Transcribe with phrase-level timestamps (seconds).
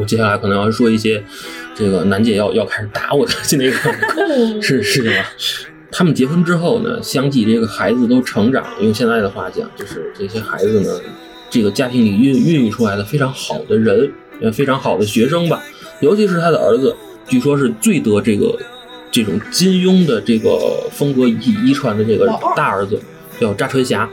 [0.00, 1.22] 我接下来可能要说一些
[1.74, 3.72] 这个楠姐要要开始打我的那个
[4.62, 5.22] 是事情了。
[5.92, 11.00] 他们结婚之后呢，相继这个孩子都成长，用现在的话讲，就是这些孩子呢，
[11.50, 14.10] 这个家庭里孕孕育出来的非常好的人，
[14.40, 15.62] 呃，非常好的学生吧。
[16.00, 16.96] 尤其是他的儿子，
[17.26, 18.56] 据说是最得这个
[19.10, 22.98] 这种金庸的这个风格遗遗传的这个大儿子，
[23.38, 24.08] 叫扎传侠。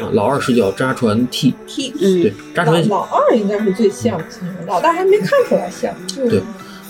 [0.00, 5.94] 啊，老二是叫扎传 T T，嗯对，扎传老二应该是最像金庸，老大还没看出来像。
[6.06, 6.42] 就是对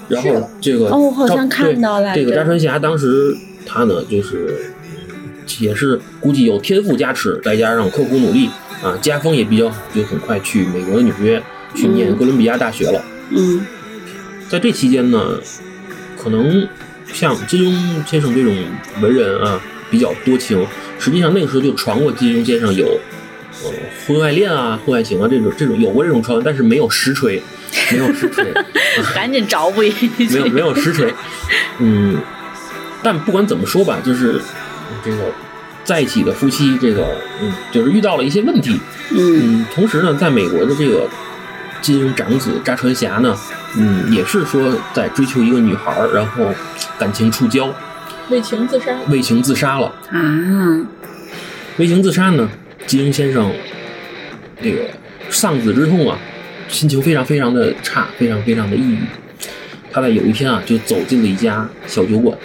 [0.09, 4.73] 然后这个哦我好像赵看到了对这个扎传侠当时他呢就是
[5.61, 8.49] 也是估计有天赋加持，再加上刻苦努力
[8.83, 11.43] 啊，家风也比较好，就很快去美国的纽约
[11.75, 13.05] 去念嗯哥伦比亚大学了。
[13.31, 13.67] 嗯
[14.49, 15.39] 在这期间呢，
[16.17, 16.67] 可能
[17.13, 18.57] 像金庸先生这种
[19.03, 20.67] 文人啊比较多情，
[20.99, 23.01] 实际上那个时候就传过金庸先生有
[23.65, 23.71] 呃
[24.07, 27.43] 婚外恋啊、婚外情啊这种这种有过这种传闻，但是没有实锤，
[27.93, 28.45] 没有实锤。
[29.15, 30.29] 赶紧找补一句。
[30.31, 31.15] 没有没有实锤，
[31.79, 32.17] 嗯，
[33.03, 34.41] 但不管怎么说吧，就是
[35.05, 35.19] 这个
[35.85, 38.79] 在一起的夫妻，这个嗯，就是遇到了一些问题，
[39.11, 39.61] 嗯。
[39.61, 41.09] 嗯，同时呢，在美国的这个
[41.81, 43.37] 金庸长子扎传侠呢，
[43.77, 46.53] 嗯，也是说在追求一个女孩，然后
[46.99, 47.71] 感情触礁，
[48.31, 48.99] 为情自杀。
[49.09, 49.87] 为情自杀了。
[50.11, 50.87] 啊，
[51.79, 52.49] 为情自杀呢，
[52.87, 53.53] 金庸先生
[54.63, 54.91] 这个
[55.31, 56.19] 丧子之痛啊，
[56.69, 58.99] 心情非常非常的差，非常非常的抑郁。
[59.91, 62.37] 他在有一天啊，就走进了一家小酒馆，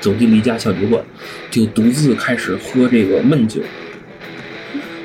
[0.00, 1.02] 走进了一家小酒馆，
[1.50, 3.60] 就独自开始喝这个闷酒。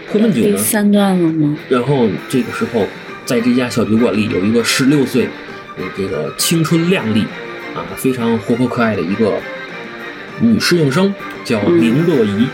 [0.07, 1.57] 喝闷酒呢，第三段了吗？
[1.69, 2.87] 然后这个时候，
[3.25, 5.23] 在这家小酒馆里有一个十六岁，
[5.77, 7.25] 有这个青春靓丽
[7.75, 9.33] 啊，非常活泼可爱的一个
[10.43, 12.47] 女侍应生，叫嗯林乐怡。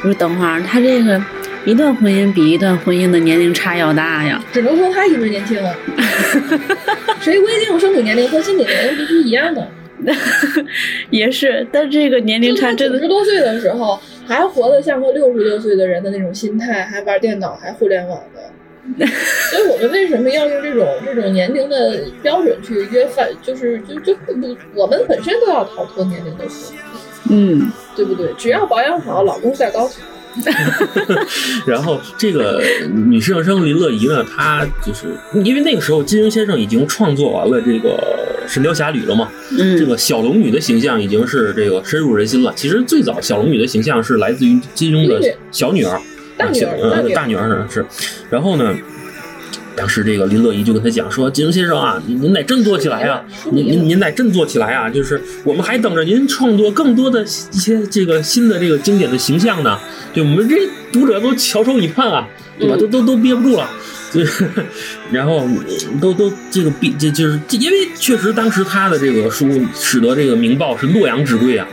[0.00, 1.22] 不是，等会儿他这个
[1.64, 4.42] 一段婚姻比一段婚姻的年龄差要大呀。
[4.52, 5.74] 只能说他一直年轻啊。
[7.20, 9.68] 谁规定生理年龄和心理年龄必须一样的？
[11.10, 18.40] 也是，但这个年龄差真九的十多岁的时候还活得像个六十多岁的人的那种心态，还玩电脑，还互联网的。
[19.06, 23.28] 所以我们为什么要用这种这种年龄的标准去约饭？
[23.42, 24.32] 就是就就不
[24.74, 26.99] 我们本身都要逃脱年龄的束缚，
[27.30, 28.32] 嗯对不对？
[28.36, 30.02] 只要保养好，老公在高兴。
[31.66, 32.62] 然后这个
[32.94, 35.08] 女侍应生林乐怡呢，她就是
[35.42, 37.98] 因为那个时候金庸先生已经创作完了这个
[38.48, 42.52] 《神雕侠侣》了嘛，嗯，这个小龙女的形象已经是这个深入人心了。
[42.54, 45.20] 其实最早小龙女的形象是来自于金庸的
[45.50, 46.00] 小女儿，
[46.38, 47.84] 大女儿大女儿是。
[48.30, 48.72] 然后呢，
[49.80, 54.90] 当时这个林乐怡就跟他讲说：“金庸先生啊，您您得振作起来啊，您您您得振作起来啊！
[54.90, 59.78] 就是我们还等着您创作更多的一些这个新的这个经典的形象呢。
[60.12, 62.76] 对我们这读者都翘首以盼啊，对吧？
[62.76, 63.70] 嗯都都都憋不住了。
[64.12, 64.44] ”就是，
[65.10, 71.66] 然后嗯都都这个必这就是因为确实当时他的这个书使得这个《明报》是洛阳纸贵啊，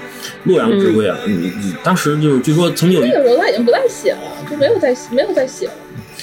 [0.46, 1.18] 洛阳纸贵啊。
[1.26, 4.20] 嗯嗯，当时就是据说曾经有一那个时候他已经不再写了，
[4.50, 5.74] 就没有再没有再写了。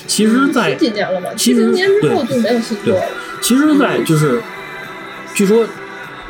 [0.07, 3.03] 其实在，十几年了嘛，其实七零年之后就没有新作了。
[3.41, 4.41] 其实，在就是，
[5.35, 5.67] 据说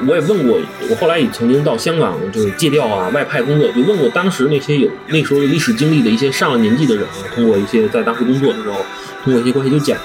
[0.07, 0.59] 我也问过，
[0.89, 8.85] 我后来也曾经到香港就是借调啊、外派工作，就问过当时那些有那时候有历史经历的一些上了年纪的人啊，通过一些在当时工作的时候，
[9.23, 9.99] 通过一些关系就讲，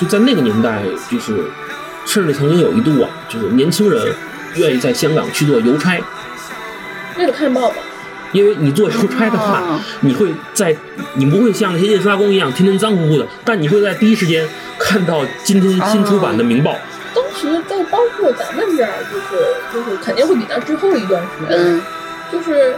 [0.00, 1.36] 就在那个年代，就是
[2.06, 4.12] 甚至曾经有一度啊，就是年轻人
[4.56, 6.00] 愿意在香港去做邮差，
[7.16, 7.76] 为了看报吧，
[8.32, 9.80] 因为你做邮差的话，哦。
[10.00, 10.76] 你会在
[11.14, 14.48] 你不会像那些印刷工一样天天脏乎乎的，但你会在第一时间
[14.78, 16.72] 看到今天新出版的《明报》
[17.14, 21.82] 当时在包括咱们这儿，就是就是肯定会比那之后一段时间，嗯，
[22.30, 22.76] 就是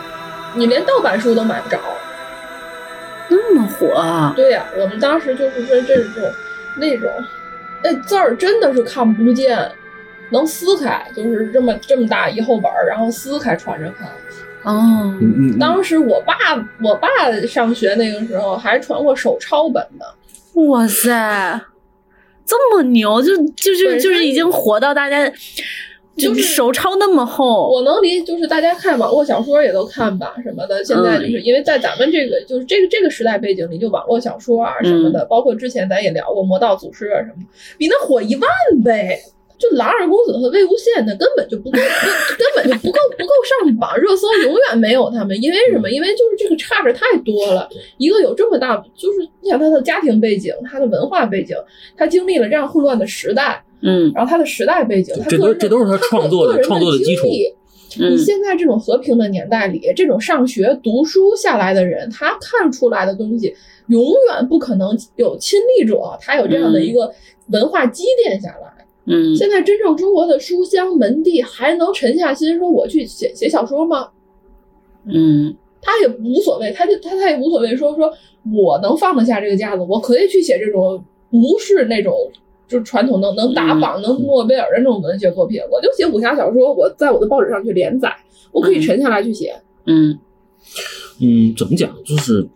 [0.55, 1.79] 你连盗版书都买不着。
[3.29, 6.33] 那么火啊，对呀、我们当时就是说这种
[6.77, 7.11] 那种
[7.83, 9.71] 那字儿真的是看不见，
[10.31, 14.09] 能撕开，就是这么这么大一厚本儿，然后撕开传着看。
[14.65, 16.35] 哦，嗯嗯，当时我爸
[16.83, 17.09] 我爸
[17.49, 20.05] 上学那个时候还传过手抄本呢。
[20.69, 21.61] 哇塞，
[22.45, 25.29] 这么牛，就就就就是已经火到大家，
[26.17, 30.85] 就就是手抄那么厚，我能理，就是大家看网络小说也都看吧什么的。
[30.85, 37.45] 现在就是因为在咱们这个就是这个这个时代背景里，就网络小说啊什么的，包括之前咱也聊过《魔道祖师》啊什么，
[37.79, 38.49] 比那火一万
[38.85, 39.19] 倍。
[39.63, 41.83] 就《蓝二公子》和《魏无羡》那根本就不够，根
[42.37, 45.41] 根本就不够不够上榜热搜，永远没有他们。
[45.41, 45.89] 因为什么？
[45.89, 47.69] 因为就是这个差着太多了。
[47.97, 51.57] 一个有这么大，就是你想他的家庭背景，他的文化背景，
[51.97, 57.55] 他经历了这样混乱的时代，嗯然后他的时代背景，他这都个人的这都是他创作的个人创作的基础经历
[58.01, 63.55] 嗯你现在这种和平的年代里，这种上学读书下来的人，他看出来的东西，
[63.87, 67.13] 永远不可能有亲历者他有这样的一个
[67.51, 68.82] 文化积淀下来。
[69.05, 74.09] 嗯现在真正中国的书香门第还能沉下心说我去写写小说吗？
[75.05, 78.13] 嗯他也无所谓，他就他他也无所谓说说
[78.55, 82.15] 我能放得下这个架子，我可以去写这种不是那种
[82.69, 88.17] 就是传统能能打榜、能诺贝尔的那种文学作品，我就写武侠小说，我在我的报纸上去连载，
[88.53, 90.17] 我可以沉下来去写，嗯
[91.21, 91.93] 嗯，怎么讲？
[92.05, 92.47] 就是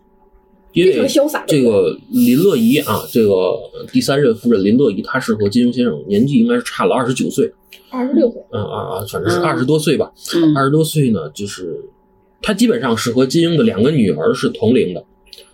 [0.77, 3.59] 因为潇洒这个林乐怡啊，这个
[3.91, 7.51] 第三任夫人林乐怡，她是和金庸先生年纪应该是差了二十九岁，
[7.89, 10.13] 二十六岁，嗯啊啊，反正是嗯二十多岁吧。
[10.35, 11.83] 嗯二十多岁呢，就是
[12.43, 15.03] 她基本上是和金庸的两个女儿是同龄的，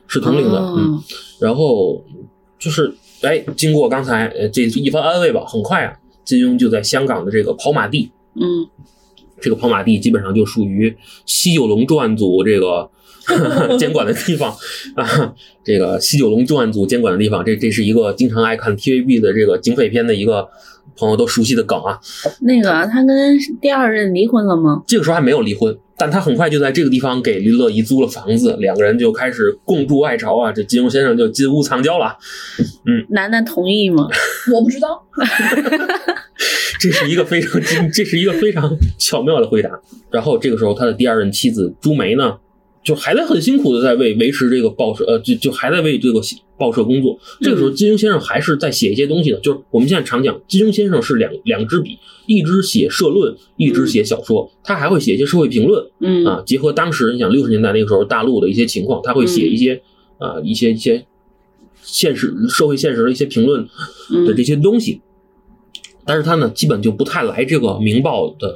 [0.08, 1.00] 是同龄的，哦嗯。
[1.38, 2.04] 然后
[2.58, 8.66] 就是哎，经过刚才呃这一番安慰吧，很快啊，金庸就在香港的这个跑马地，嗯
[9.40, 10.96] 这个跑马地基本上就属于
[11.26, 12.90] 西九龙重案组这个
[13.78, 14.50] 监管的地方
[14.96, 15.34] 啊。
[15.64, 20.48] 这个西九龙重案组监管的地方，这这是一个经常爱看 TVB 的这个警匪片的一个
[20.96, 21.98] 朋友都熟悉的梗啊。
[22.40, 24.82] 那个他跟第二任离婚了吗？
[24.86, 30.50] 这个时候还没有离婚，但他很快就在这个地方给林乐怡租了房子，两个人就开始共筑爱巢啊。
[30.50, 32.16] 这金庸先生就金屋藏娇了。
[32.58, 34.08] 嗯楠楠同意吗？
[34.52, 35.00] 我不知道，
[36.80, 39.70] 这是一个非常精，这是一个非常巧妙的回答。
[40.10, 42.36] 然后这个时候，他的第二任妻子朱梅呢，
[42.82, 46.20] 就还在很辛苦的在为维持这个报社，呃，就就还在为这个
[46.58, 47.18] 报社工作。
[47.40, 49.38] 这个时候，金庸先生还是在写一些东西的。
[49.38, 56.42] 就是我们现在常讲，金庸先生是两两支笔，一支写社论，一支写小说，他还会写一些社会评论嗯啊。
[56.44, 59.80] 结合当时你想六十年代那个时候大陆的一些情况，他会写一些
[60.18, 61.04] 啊一些一些
[61.82, 63.64] 现实社会现实的一些评论
[64.26, 65.00] 的这些东西。
[66.04, 68.52] 但是他呢，基本就不太来这个《明报》的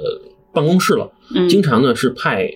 [0.56, 2.50] 办公室了，嗯经常呢是派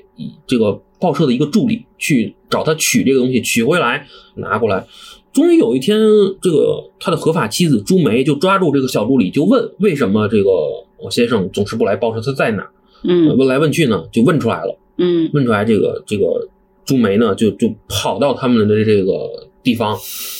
[0.47, 4.07] 这个报社的一个助理去找他取这个东西，取回来
[4.37, 4.87] 拿过来。
[5.35, 6.01] 终于有一天，
[6.41, 10.51] 这个他的合法妻子朱梅就抓住这个小助理，就问为什么这个
[10.99, 12.67] 我先生总是不来报社，他在哪？
[13.05, 14.79] 嗯问来问去呢，就问出来了。
[14.97, 16.49] 嗯问出来这个这个
[16.87, 19.97] 朱梅呢，就就跑到他们的这个地方，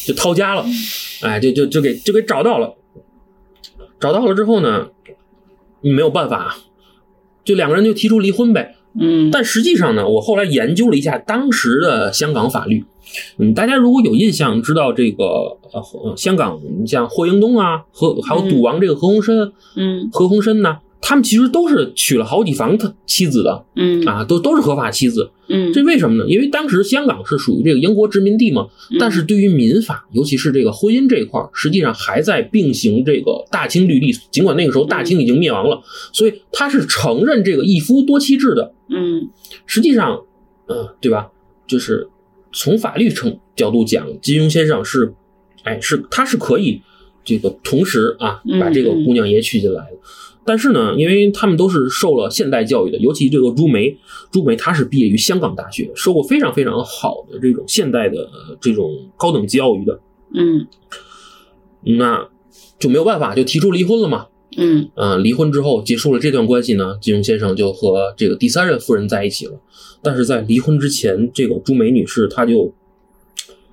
[0.07, 0.65] 就掏家了，
[1.23, 2.75] 哎，就就就给就给找到了。
[4.01, 4.89] 找到了之后呢，
[5.83, 6.57] 没有办法，
[7.45, 8.75] 就两个人就提出离婚呗。
[8.99, 9.31] 嗯。
[9.31, 12.85] 但实际上呢，我后来研究了一下当时的香港法律，
[13.39, 15.25] 嗯，大家如果有印象，知道这个
[15.73, 20.09] 呃呃香港，你像霍英东啊，和还有赌王这个何鸿燊，嗯。
[20.13, 25.31] 何鸿燊呢，他们其实都是娶了好几房他妻子的嗯啊，都都是合法妻子。
[25.49, 26.25] 嗯这为什么呢？
[26.29, 28.69] 因为当时香港是属于这个英国殖民地嘛，
[29.01, 34.13] 但是对于民法，尤其是这个婚姻这一块儿，实际上还在并行这个大清律例。
[34.31, 35.83] 尽管那个时候大清已经灭亡了，
[36.13, 38.73] 所以他是承认这个一夫多妻制的。
[38.89, 39.29] 嗯
[39.67, 40.23] 实际上，
[40.69, 41.31] 嗯、对吧？
[41.67, 42.09] 就是
[42.53, 45.15] 从法律程角度讲，金庸先生是，
[45.65, 46.81] 哎，是他是可以
[47.25, 49.97] 这个同时啊嗯把这个姑娘也娶进来的。
[50.45, 53.97] 但是呢，因为他们都是受了现代教育的，尤其这个朱梅，
[54.31, 60.01] 朱梅她是毕业于香港大学，受过非常非常好的这种现代的呃这种高等教育的，
[60.35, 60.67] 嗯
[61.83, 62.29] 那
[62.79, 64.27] 就没有办法，就提出离婚了嘛。
[64.57, 69.61] 嗯呃，离婚之后结束了这段关系呢，金庸先生就和这个第三任夫人在一起了。
[70.03, 72.75] 但是在离婚之前，这个朱梅女士她就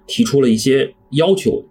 [0.05, 1.65] 提出了一些要求，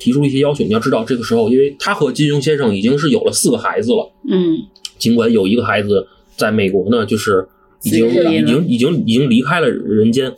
[0.00, 0.64] 提出了一些要求。
[0.64, 4.56] 你要知道，这个时候，因为他和金庸先生已经是有了四个孩子了，嗯
[4.98, 7.46] 尽管有一个孩子在美国呢，就是
[7.84, 10.34] 已经已经已经已经离开了人间。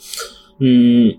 [0.58, 1.16] 嗯，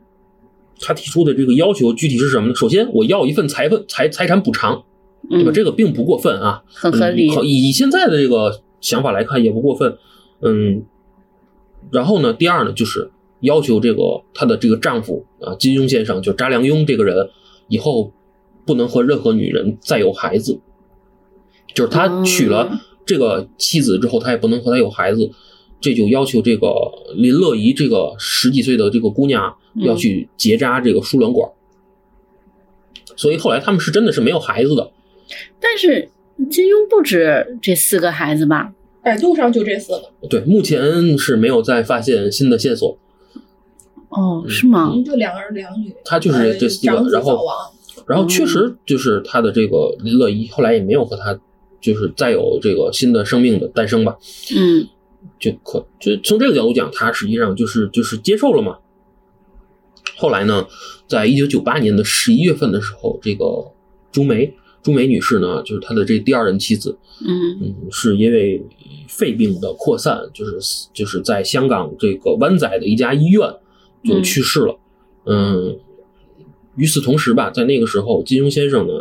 [0.79, 2.55] 他提出的这个要求具体是什么呢？
[2.55, 4.83] 首先，我要一份财份财财产补偿，
[5.29, 5.51] 对吧？
[5.51, 6.63] 嗯，这个并不过分啊。
[6.67, 9.97] 很合理嗯以以现在的这个想法来看，也不过分。
[10.41, 10.83] 嗯，
[11.91, 17.29] 然后呢，第二呢，就是要求这个她的这个丈夫啊，金庸先生，就查良镛这个人，
[17.67, 18.13] 以后
[18.65, 20.59] 不能和任何女人再有孩子。
[21.73, 25.29] 就是他娶了哦这个妻子之后，他也不能和她有孩子，
[25.81, 26.69] 这就要求这个
[27.15, 31.49] 林乐怡这个十几岁的这个姑娘嗯要去结扎这个输卵管。
[33.15, 34.91] 所以后来他们是真的是没有孩子的。
[35.59, 36.09] 但是
[36.49, 38.73] 金庸不止这四个孩子吧？
[39.01, 42.97] 百度上就这四个，对，目前是没有再发现新的线索。
[44.09, 44.91] 哦，是吗？
[44.93, 47.45] 嗯，就两儿两女，他就是这四个然后
[48.07, 51.39] 然后确实就是他的这个林乐怡后来也没有和他
[51.81, 54.17] 就是再有这个新的生命的诞生吧，
[54.55, 54.87] 嗯。
[55.39, 58.77] 就可就从这个角度讲，他实际上就是就是接受了嘛。
[60.17, 60.67] 后来呢，
[61.07, 63.45] 在一九九八年的十一月份的时候，这个
[64.11, 67.57] 朱梅朱梅女士呢，就是他的这第二任妻子，嗯。
[67.61, 68.61] 嗯，是因为
[69.07, 73.49] 肺病的扩散，就是就是在香港这个湾仔的一家医院
[74.03, 74.77] 就去世了。
[75.25, 75.79] 嗯，
[76.75, 78.93] 与此同时吧，在那个时候，金庸先生呢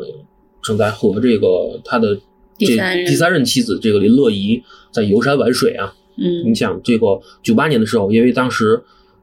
[0.62, 2.14] 正在和这个他的
[2.58, 2.66] 这
[3.06, 5.94] 第三任妻子这个林乐怡在游山玩水啊。
[6.16, 8.82] 嗯你想，这个九八年的时候，因为当时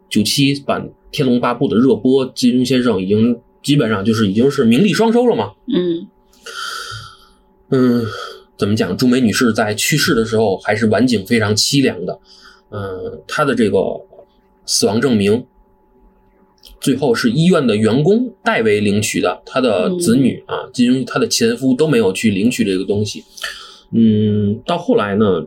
[0.10, 5.54] 九七版《天龙八部》的热播，金庸先生已经基本上就是已经是名利双收了嘛。
[5.68, 6.08] 嗯
[7.70, 8.06] 嗯，
[8.58, 8.98] 怎么讲？
[8.98, 12.20] 朱梅女士在去世的时候还是晚景非常凄凉的。
[12.72, 13.78] 嗯，她的这个
[14.66, 15.46] 死亡证明，
[16.82, 23.24] 最后是医院的员工代为领取的，她的子女啊，金庸她的前夫都没有去领取这个东西。
[23.92, 25.46] 嗯，到后来呢，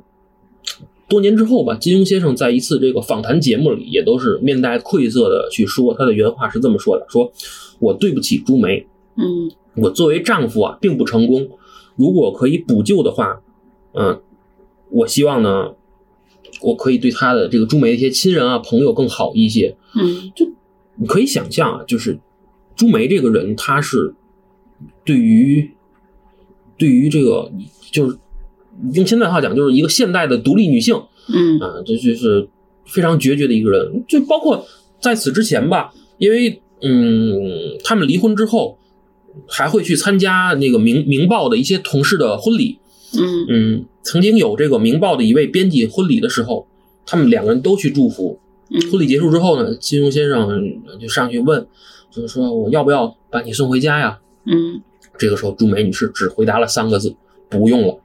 [1.09, 7.33] 多年之后吧，金庸先生在一次这个访谈节目里，也都是面带愧色的去说，他的原话是这么说的：说
[7.79, 8.87] 我对不起朱梅，
[9.17, 11.49] 嗯我作为丈夫啊，并不成功。
[11.97, 13.41] 如果可以补救的话，
[13.95, 14.21] 嗯，
[14.91, 15.73] 我希望呢，
[16.61, 19.77] 我可以对他的这个朱梅的一些亲人啊、朋友更好一些。
[19.95, 20.33] 嗯
[21.03, 22.17] 你可以想象啊，就是
[22.77, 24.15] 朱梅这个人，她是
[25.05, 25.69] 对于
[26.79, 27.51] 对于这个，
[27.91, 28.17] 就是
[28.93, 30.95] 用现在话讲，就是一个现代的独立女性
[31.29, 32.49] 嗯啊，这就是
[32.87, 34.05] 非常决绝的一个人。
[34.07, 34.65] 就包括
[35.01, 38.79] 在此之前吧，因为嗯，他们离婚之后，
[39.49, 42.79] 还会去参加那个《明明报》的一些同事的婚礼。
[43.19, 46.69] 嗯嗯，曾经有这个《明报》的一位编辑婚礼的时候，
[47.05, 48.39] 他们两个人都去祝福。
[48.91, 50.49] 婚嗯礼结束之后呢，金庸先生
[51.01, 51.67] 就上去问，
[52.11, 54.21] 就是说我要不要把你送回家呀？
[54.47, 54.83] 嗯
[55.19, 57.15] 这个时候，朱梅女士只回答了三个字：
[57.49, 58.01] 不用了。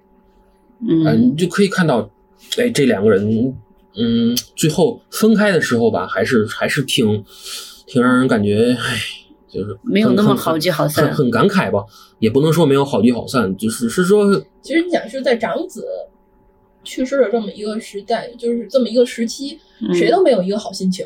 [0.81, 2.09] 嗯、嗯你就可以看到，
[2.57, 3.55] 哎，这两个人，
[3.95, 7.23] 嗯，最后分开的时候吧，还是还是挺
[7.87, 8.99] 挺让人感觉，哎，
[9.47, 11.83] 就是没有那么好聚好散很很感慨吧。
[12.19, 15.85] 也不能说没有好聚好散，就是是说，其实你想是在长子
[16.83, 19.59] 去世的这么一个时代，就是这么一个时期，嗯
[19.93, 21.05] 谁都没有一个好心情。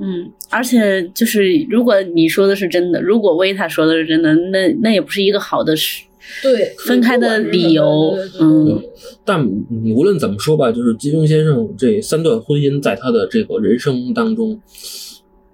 [0.00, 6.04] 嗯，而且就是如果你说的是真的，如果维塔说的是真的，那那也不是一个好的事。
[6.42, 8.82] 对，分开的理由嗯
[9.24, 14.60] 但嗯无论怎么说吧，就是金庸先生这三段婚姻在他的这个人生当中，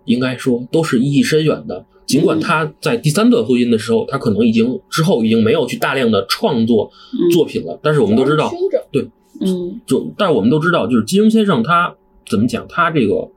[0.05, 1.87] 应该说都是意义深远的。
[2.07, 8.53] 尽管他在第三段婚姻的时候，他可能已经之后已经没有去大量的创作嗯作品了，但是我们都知道，
[8.91, 9.09] 对
[9.41, 11.95] 嗯就但是我们都知道，就是金庸先生他
[12.27, 13.29] 怎么讲，他这个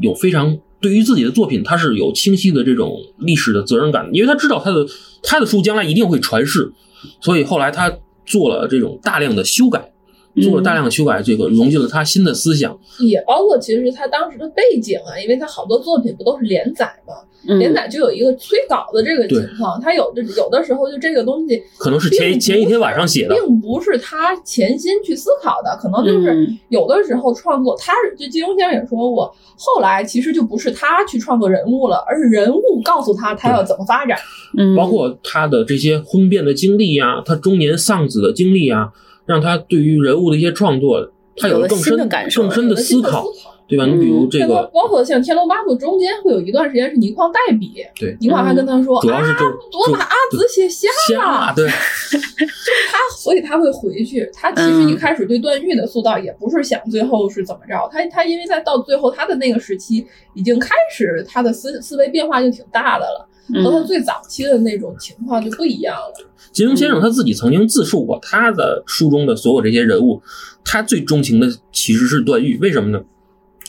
[0.00, 4.86] 有非常对于自己的作品，他是有清晰的这种历史的责任感，因为他知道他的
[5.22, 6.72] 他的书将来一定会传世，
[7.20, 7.92] 所以后来他
[8.24, 9.92] 做了这种大量的修改，
[10.42, 12.76] 做了大量的修改，这个融进了他新的思想。
[13.00, 17.14] 也包括其实他当时的背景啊，因为他好多作品不都是连载嘛，
[17.48, 34.18] 嗯连载就有一个催稿的这个情况，他有的有的时候就这个东西可能是前并不前一天晚上写的，并不是他潜心去思考的，可能就是嗯有的时候创作，他是就金庸先生也说过，后来其实就不是他去创作人物了，而是人物告诉他他要怎么发展。
[34.56, 38.92] 嗯，包括他的这些婚变的经历呀，他中年丧子的经历呀，
[39.30, 43.86] 让他对于人物的一些创作，他有了更深的感受更深的思考，思考对吧？
[43.86, 49.54] 你比如这个，包括像《天龙八部》中间会有一段时间是倪匡代笔，对倪匡还跟他说，主要是就啊，
[49.88, 51.68] 我把阿紫写瞎了，瞎对，
[52.90, 54.28] 他所以他会回去。
[54.34, 63.28] 他其实一开始对段誉的塑造也不是想最后是怎么着，他他因为在到最后他的那个时期已经开始他的思思维变化就挺大的了，
[63.62, 66.26] 和他嗯最早期的那种情况就不一样了。
[66.52, 70.20] 金庸先生他自己曾经自述过，他的书中的所有这些人物，
[70.64, 72.58] 他最钟情的其实是段誉。
[72.58, 73.02] 为什么呢？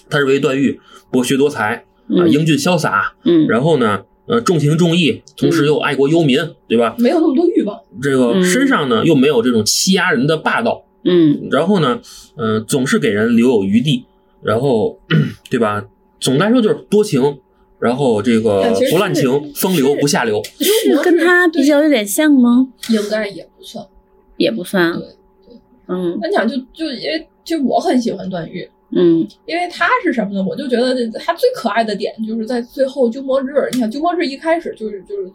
[0.09, 6.95] 他认为段誉博学多才啊，嗯英俊潇洒，嗯然后呢，呃，重情重义，同时又爱国忧民，对吧？
[6.97, 11.99] 没有那么多欲望，这个嗯身上呢又没有这种欺压人的霸道，嗯然后呢，
[12.35, 14.05] 嗯、总是给人留有余地，
[14.41, 14.99] 然后
[15.49, 15.85] 对吧？
[16.19, 17.39] 总的来说就是多情，
[17.81, 20.41] 然后这个不滥情，风流不下流。
[20.59, 22.67] 是跟他比较有点像吗？
[22.89, 23.85] 应该也不算。
[24.37, 25.01] 也不算对
[25.45, 25.55] 对，
[25.87, 30.43] 嗯那你想就就因为其实我很喜欢段誉，嗯因为他是什么呢？
[30.49, 35.31] 我就觉得他最可爱的点就是在最后鸠摩智，你看鸠摩智一开始就是就是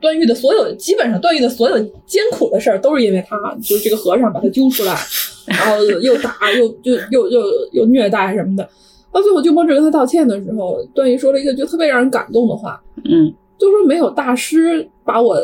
[0.00, 4.98] 段誉的所有，基本上段誉的所有艰苦的事儿都是因为他，就是这个和尚把他揪出来，
[5.46, 7.40] 然后又打又就又又
[7.72, 8.68] 又虐待什么的。
[9.12, 13.32] 到最后鸠摩智跟他道歉的时候，段誉说了一个就特别让人感动的话，嗯。
[13.58, 15.36] 就说没有大师把我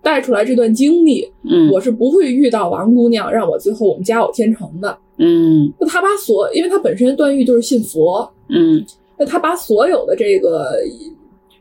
[0.00, 4.96] 带出来这段经历，嗯，我是不会遇到王姑娘让我最后我们家有天成的。
[5.16, 5.72] 嗯。
[5.80, 8.84] 那他把所，因为他本身段誉就是信佛，嗯。
[9.18, 10.70] 那他把所有的这个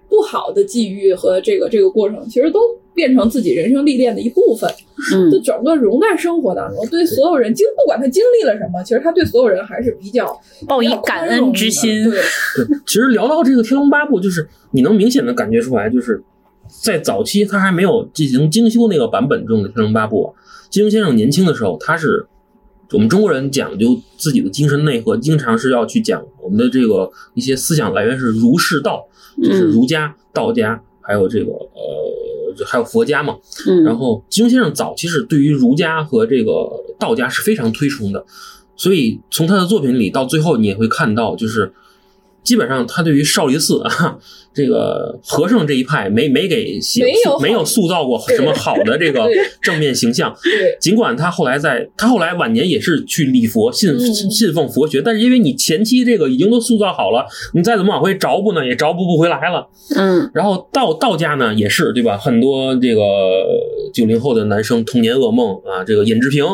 [0.08, 2.60] 不好的际遇和这个这个过程，其实都
[2.94, 4.70] 变成自己人生历练的一部分，
[5.10, 6.86] 就嗯整个融在生活当中。
[6.90, 16.24] 对所有人经，不管他经历了什么，其实他对所有人还是比较抱以感恩之心对，对，其实聊到这个《天龙八部》，就是你能明显的感觉出来，就是
[16.84, 20.34] 在早期他还没有进行精修那个版本中的《天龙八部》啊，
[20.70, 22.28] 金庸先生年轻的时候，他是
[22.92, 29.08] 我们中国人讲究自己的精神内核，经常是要去讲我们的这个一些思想来源是儒释道，
[29.42, 31.74] 就是儒家、道家，还有这个呃，
[32.66, 33.36] 还有佛家嘛。
[33.68, 36.70] 嗯，然后金庸先生早期是对于儒家和这个
[37.00, 38.26] 道家是非常推崇的，
[38.76, 41.72] 所以从他的作品里到最后，你也会看到，就是
[42.44, 44.18] 基本上他对于少林寺啊
[44.54, 49.28] 这个和尚这一派没没给没有没有塑造过什么好的这个
[49.60, 50.32] 正面形象。
[50.80, 59.68] 尽管他后来在他后来晚年也是去礼佛信嗯信奉佛学，但是因为你前期这个已经都塑造好了，你再怎么往回找补呢，也找补不回来了。
[59.96, 62.16] 嗯然后道道家呢也是对吧？
[62.16, 63.02] 很多这个
[63.92, 66.46] 九零后的男生童年噩梦啊，这个尹志平，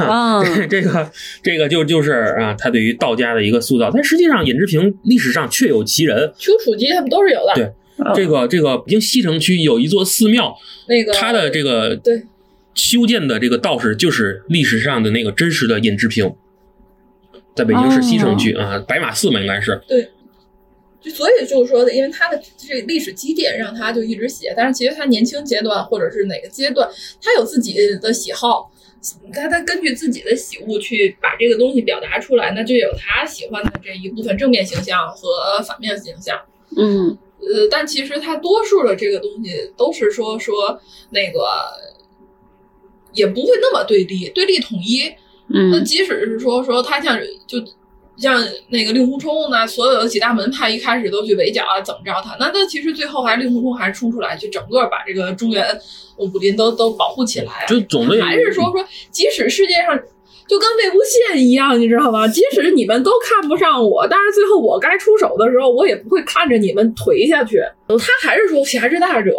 [0.00, 1.10] 啊， 这个
[1.42, 3.90] 这个就就是啊，他对于道家的一个塑造。
[3.92, 6.32] 但实际上，尹志平历史上确有其人。
[6.36, 7.54] 丘处机他们都是有的。
[7.54, 7.72] 对
[8.14, 10.56] 这个这个北京西城区有一座寺庙，
[10.88, 12.22] 那个他的这个对
[12.74, 16.34] 修建的这个道士就是历史上的那个真实的尹志平，
[17.56, 20.10] 在北京市西城区啊，白马寺嘛应该是对。
[21.00, 26.88] 就所以就是说的，因为他的这个历史积淀让他就一直写，但是其实他年轻阶段或者是哪个阶段，
[27.22, 28.68] 他有自己的喜好，
[29.32, 36.38] 他他根据自己的喜恶去把这个东西表达出来，那就有他喜欢的这一部分正面形象和反面形象。
[36.76, 41.46] 嗯呃，但其实他多数的这个东西都是说说那个，
[43.12, 45.04] 也不会那么对立，对立统一。
[45.50, 47.58] 嗯那嗯即使是说说他像就
[48.18, 52.36] 像那个令狐冲呢，所有的几大门派一开始都去围剿啊，怎么着他？
[52.40, 55.64] 那他其实最后还是令狐冲还是冲出来，就整个把这个中原
[56.16, 57.66] 武林都都保护起来啊。
[57.66, 59.96] 就总的还是说说，即使世界上
[60.48, 62.26] 就跟魏无羡一样，你知道吗？
[62.26, 67.62] 即使你们都看不上我，但是最后我该出手的时候，我也不会看着你们颓下去。
[67.86, 69.32] 他还是说侠之大者，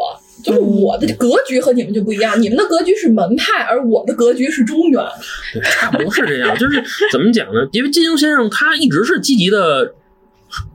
[0.44, 5.04] 就是我的格局和你们就不一样，你们的格局是门派，而我的格局是中原。
[5.54, 6.58] 对，差不多是这样。
[6.58, 7.68] 就是怎么讲呢？
[7.72, 9.94] 因为金庸先生他一直是积极的、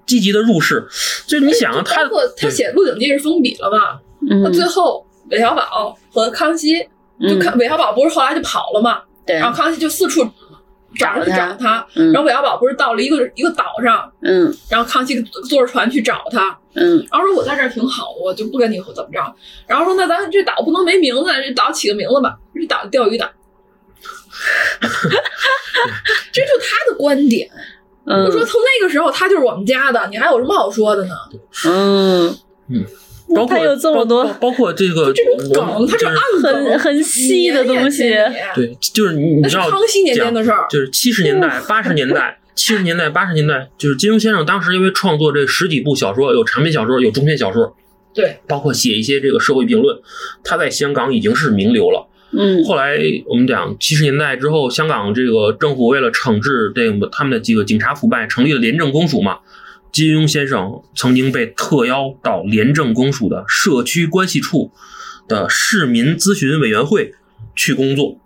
[0.06, 0.84] 积极的入世。
[1.26, 4.00] 就是你想啊，他包括他写《鹿鼎记》是封笔了嘛？
[4.28, 6.80] 那嗯，最后韦小宝和康熙
[7.28, 10.22] 就看韦小宝不是后来就跑了嘛，对，然后康熙就四处
[10.98, 11.46] 找去找他。
[11.46, 12.12] 找他，嗯。
[12.12, 14.54] 然后韦小宝不是到了一个一个岛上，嗯。
[14.68, 16.98] 然后康熙坐着船去找他，嗯。
[17.10, 19.34] 然后说我在这儿挺好，我就不跟你怎么着，
[19.66, 23.28] 然后说那咱这岛不能没名字，这岛起个名字吧，这岛钓鱼岛。
[26.32, 27.48] 这就他的观点，
[28.06, 31.14] 嗯，就说从那个时候他就是我们家的，你还有什么好说的呢？
[31.66, 32.36] 嗯。
[32.70, 32.82] 嗯，
[33.34, 38.14] 包括他有这么多包括这个这种梗我们它是就是暗梗，很很细的东西
[38.54, 40.66] 对，就是你你知道康熙年间的事儿。
[40.68, 47.74] 就是七十年代、八十年代、七十年代、八十年代，就是金庸先生当时因为创作这十几部小说，有长篇小说，有中篇小说，
[48.12, 49.98] 对，包括写一些这个社会评论，
[50.44, 52.08] 他在香港已经是名流了。
[52.36, 59.38] 嗯后来我们讲七十年代之后，香港这个政府为了惩治这个他们的几个警察腐败，成立了廉政公署嘛。
[59.94, 64.72] 金庸先生曾经被特邀到廉政公署的社区关系处
[65.28, 67.14] 的市民咨询委员会
[67.54, 68.18] 去工作，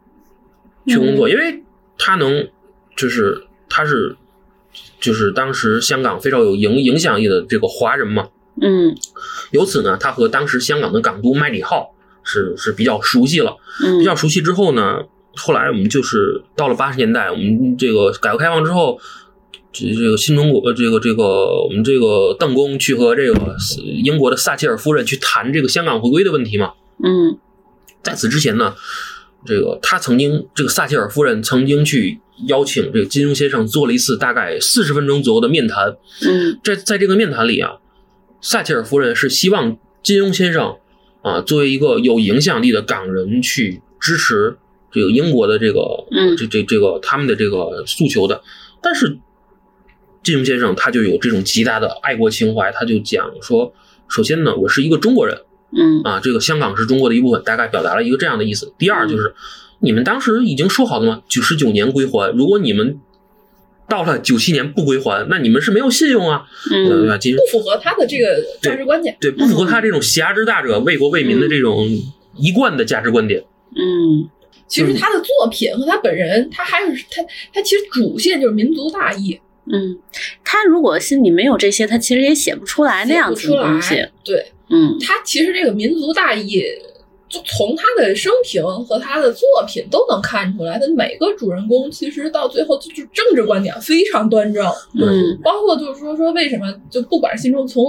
[0.87, 1.63] 去工作，因为
[1.99, 2.49] 他能
[2.97, 4.17] 就是他是
[4.99, 8.29] 就是当时香港非常有影影响力的这个华人嘛，
[8.63, 8.97] 嗯。
[9.51, 13.59] 由此呢，他和当时香港的港督麦理浩是是比较熟悉了。
[13.79, 15.03] 比嗯较熟悉之后呢，
[15.37, 18.99] 后来我们就是到了八十年代，我们这个改革开放之后，
[19.73, 23.57] 这这个新中国呃这个这个我们这个邓公去和这个
[24.03, 26.73] 英国的撒切尔夫人去谈这个香港回归的问题嘛。
[27.05, 27.39] 嗯
[28.03, 28.75] 在此之前呢，
[29.45, 35.97] 这个他曾经这个撒切尔夫人曾经去邀请这个金庸先生做了一次大概四十分钟左右的面谈。
[36.27, 37.79] 嗯在在这个面谈里啊，
[38.41, 40.77] 撒切尔夫人是希望金庸先生
[41.23, 44.57] 啊作为一个有影响力的港人去支持
[44.91, 48.41] 这个英国的这个嗯这这这个他们的这个诉求的，
[48.81, 49.19] 但是
[50.29, 53.73] 金庸先生他就有这种极大的爱国情怀，他就讲说，
[54.09, 55.41] 首先呢，我是一个中国人
[55.75, 58.75] 嗯啊，这个香港是中国的一部分，大概表达了一个这样的意思。
[58.79, 59.35] 第二就是，
[59.81, 61.23] 你们当时已经说好了吗？
[61.27, 63.01] 九十九年归还，如果你们
[63.89, 69.17] 到了九七年不归还，那你们是没有信用啊，不符合他的这个价值观念。
[69.19, 71.89] 对，不符合他这种侠之大者、为国为民的这种
[72.37, 73.43] 一贯的价值观点。
[73.75, 74.29] 嗯
[74.69, 77.23] 其实他的作品和他本人，他还是他
[77.55, 79.99] 他其实主线就是民族大义，嗯，
[80.45, 83.95] 他如果心里没有这些，他其实也写不出来那样子的东西。
[83.97, 84.11] 来。
[84.25, 86.63] 对嗯他其实这个民族大义，
[87.29, 94.67] 就从他的生平和他的作品都能看出来，他每个主人公其实到最后就是政治观点非常端正。
[94.99, 97.85] 嗯包括就是说说为什么就不管是新中从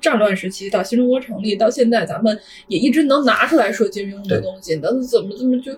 [0.00, 5.72] 战乱时期到新中国成立到现在，咱们也一直能拿出来说金庸的东西，那怎么怎么就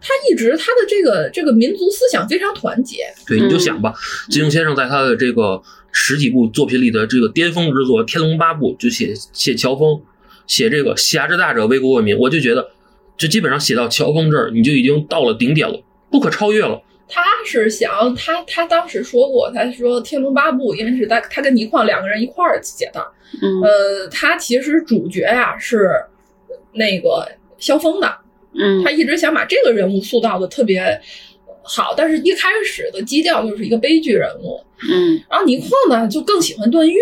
[0.00, 3.04] 他一直他的这个这个民族思想非常团结。
[3.26, 3.94] 对，你就想吧，
[4.30, 5.60] 金庸先生在他的这个
[5.92, 10.00] 十几部作品里的这个巅峰之作《天龙八部》，就写写乔峰，
[10.46, 12.70] 写这个侠之大者为国为民，我就觉得，
[13.16, 16.82] 就基本上写到乔峰这儿，你就已经到了顶点了，不可超越了。
[17.10, 23.00] 他是想他他当时说过，他说《天龙八部》应该是他他跟倪匡两个人一块儿写的。
[23.42, 25.90] 嗯呃，他其实主角呀、是
[26.72, 27.26] 那个
[27.58, 28.18] 萧峰的，
[28.54, 28.82] 嗯。
[28.84, 31.00] 他一直想把这个人物塑造的特别
[31.62, 34.60] 好，但是一开始的基调就是一个悲剧人物。
[34.90, 35.20] 嗯。
[35.30, 36.96] 然后倪匡呢就更喜欢段誉，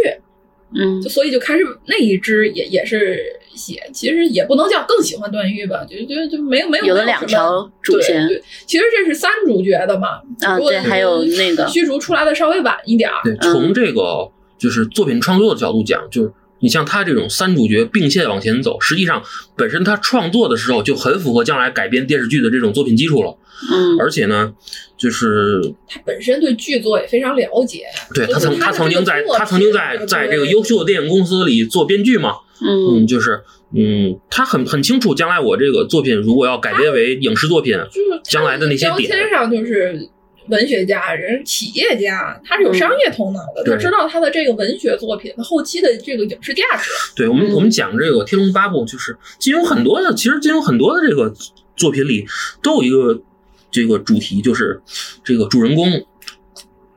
[0.74, 1.00] 嗯。
[1.02, 3.18] 就所以就开始那一支也也是
[3.54, 16.30] 写，其实也不能叫更喜欢段誉吧，就就就没有没有有了没什么两条主对线对，其实这是三主角的嘛，啊，如果对，还有那个虚竹出来的稍微晚一点儿，对，从这个就是作品创作的角度讲，就是
[16.66, 19.22] 你像他这种三主角并线往前走，实际上
[19.56, 23.38] 本身他创作的时候就很符合将来改编电视剧的这种作品基础了。
[23.70, 24.52] 嗯而且呢，
[24.98, 33.40] 就是他本身对剧作也非常了解，对他曾他曾经在他曾经在在这个优秀的电影公司里做编剧嘛，嗯嗯，就是
[33.72, 40.10] 嗯，他很很清楚将来我这个作品如果要改编为影视作品，就是将来的那些标点签上就是
[40.48, 46.90] 文学家，人企业家，他是有商业头脑的，对他知道他的这个文学作品后期的这个影视价值。
[47.14, 51.34] 对我们嗯我们讲这个《天龙八部》，就是金庸很多的，其实金庸很多的这个
[51.76, 52.26] 作品里
[52.62, 53.22] 都有一个
[53.70, 54.80] 这个主题，就是
[55.24, 56.06] 这个主人公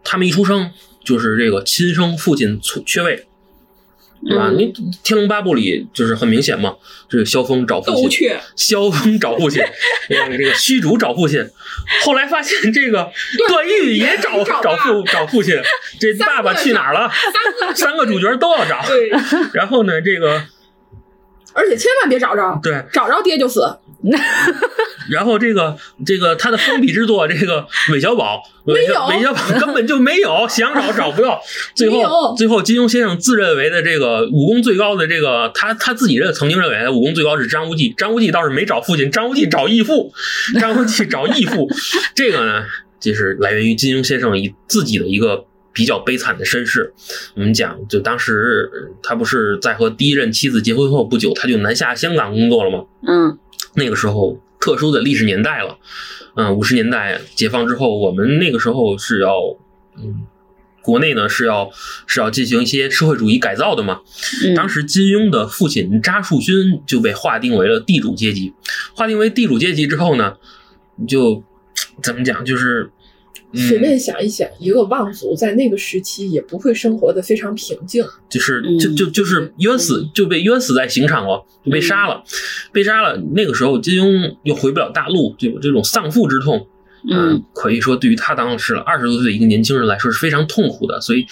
[0.03, 0.71] 他们一出生
[1.03, 3.25] 就是这个亲生父亲缺缺位。
[4.27, 4.49] 对吧？
[4.49, 6.75] 嗯你《天龙八部》里就是很明显嘛，
[7.09, 9.63] 这个萧峰找父亲，萧峰找父亲，
[10.09, 11.47] 这个这个虚竹找父亲，
[12.03, 13.11] 后来发现这个
[13.47, 15.55] 段誉也找找找父找父亲，
[15.99, 17.09] 这爸爸去哪儿了？
[17.09, 18.83] 三个三个主角都要找。
[18.85, 19.09] 对，
[19.53, 20.43] 然后呢，这个
[21.53, 23.79] 而且千万别找着，对，找着爹就死。
[25.09, 31.41] 然后这个这个他的封笔之作，这个韦小宝，韦小韦小宝 根本就没有，想找找不到。
[31.75, 40.13] 最后最后，金庸先生自认为的这个武功最高的这个，他他自己认曾经认为武功最高是张无忌，张无忌倒是没找父亲，张无忌找义父，
[40.59, 41.67] 张无忌找义父。
[42.15, 42.63] 这个呢，
[42.99, 45.45] 就是来源于金庸先生以自己的一个。
[45.71, 46.91] 比较悲惨的身世，
[47.35, 52.83] 我们讲，就当时呃他不是在和第一任妻子结婚后不久，他就南下香港工作了吗？
[53.07, 53.37] 嗯
[53.73, 55.77] 那个时候特殊的历史年代了，
[56.35, 59.35] 嗯，五十年代解放之后，我们那个时候是要，
[59.97, 60.25] 嗯，
[60.81, 61.71] 国内呢是要
[62.07, 64.01] 是要进行一些社会主义改造的嘛。
[64.45, 68.53] 嗯，当时金庸的父亲查树勋就被划定为了地主阶级，
[68.95, 70.35] 划定为地主阶级之后呢，
[71.07, 71.43] 就
[72.01, 72.91] 怎么讲，就是。
[73.53, 78.05] 随便嗯，想一想，一个望族在那个时期也不会生活的非常平静。
[78.29, 82.23] 就是嗯就就就是冤死就被冤死在刑场了，就被杀了，
[82.71, 83.17] 被杀了。
[83.33, 86.67] 那个时候金庸又回不了大陆，就有这种丧父之痛。
[87.09, 91.01] 嗯，可以说对于他当时二十多岁的一个年轻人来说是非常痛苦的。
[91.01, 91.25] 所以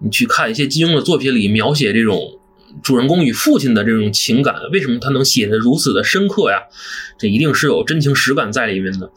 [0.00, 2.40] 你去看一些金庸的作品里描写这种
[2.82, 6.58] 主人公与父亲的这种情感，为什么他能写得如此的深刻呀？
[7.18, 9.10] 这一定是有真情实感在里面的。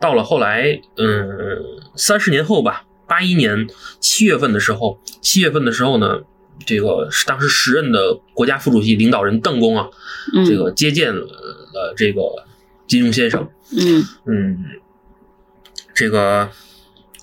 [0.00, 1.58] 到了后来，嗯，
[1.96, 3.66] 三十年后吧，八一年
[4.00, 6.20] 七月份的时候，七月份的时候呢，
[6.64, 9.88] 这个是当时时任的国家副主席领导人邓公啊，
[10.34, 12.22] 嗯这个接见了了这个
[12.86, 14.04] 金庸先生，嗯。
[14.26, 14.64] 嗯，
[15.94, 16.48] 这个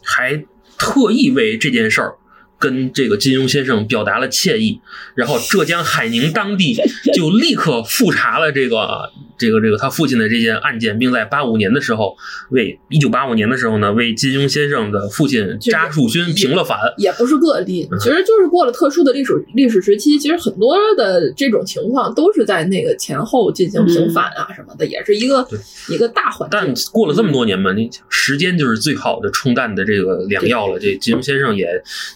[0.04, 0.46] 还
[0.78, 2.18] 特意为这件事儿
[2.66, 4.82] 跟这个金庸先生表达了歉意，
[5.14, 6.76] 然后浙江海宁当地
[7.14, 12.16] 就立刻复查了这个这个这个他父亲的这件案件，并在八五年的时候
[12.50, 16.80] 为一九八五年的时候呢，为金庸先生的父亲查树勋平了反。
[16.98, 25.48] 也不是个例，嗯其实就是过了特殊的历史历史时期，其实很多的这种情况都是在那个前后进行平反啊什么的，也是一个
[25.90, 26.74] 一个大环境但。
[26.92, 30.80] 过了这么多年嘛，你时间就是最好的冲淡的这个良药了。
[30.80, 31.68] 这金庸先生也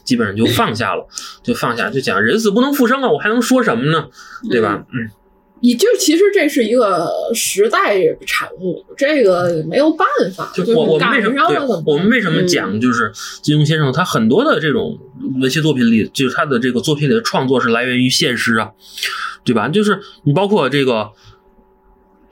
[0.05, 1.07] 基本上就放下了，
[1.43, 4.07] 就放下，就讲人死不能复生啊，我还能说什么呢？
[4.49, 4.85] 对吧？
[4.93, 5.09] 嗯，
[5.61, 11.59] 你就其实这是一个时代产物，这个没有办法，就我我们为什么对？
[11.85, 14.97] 我们为什么讲就是金庸先生他很多的这种
[15.41, 18.71] 文学作品里，就是他的这个作品里的创作是来源于现实啊，
[19.43, 19.67] 对吧？
[19.67, 21.11] 就是你包括这个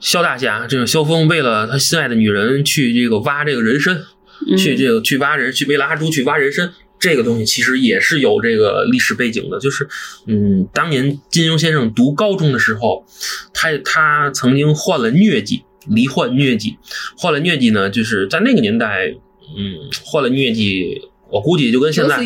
[0.00, 4.00] 萧大侠，这个萧峰为了他心爱的女人去这个挖这个人参，
[4.48, 9.58] 嗯去这个去挖人，去为了阿朱去挖人参，这个东西其实也是有这个历史背景的。
[9.58, 9.88] 就是，
[10.26, 13.04] 嗯，当年金庸先生读高中的时候，
[13.52, 16.76] 他他曾经患了疟疾，罹患疟疾，
[17.16, 19.14] 患了疟疾呢，就是在那个年代，
[19.56, 22.18] 嗯，患了疟疾，我估计就跟现在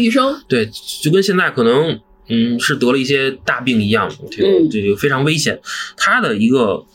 [0.48, 0.68] 对，
[1.02, 5.61] 就跟现在可能嗯是得了一些大病一样，这个嗯这个非常危险。
[5.96, 6.87] 他的一个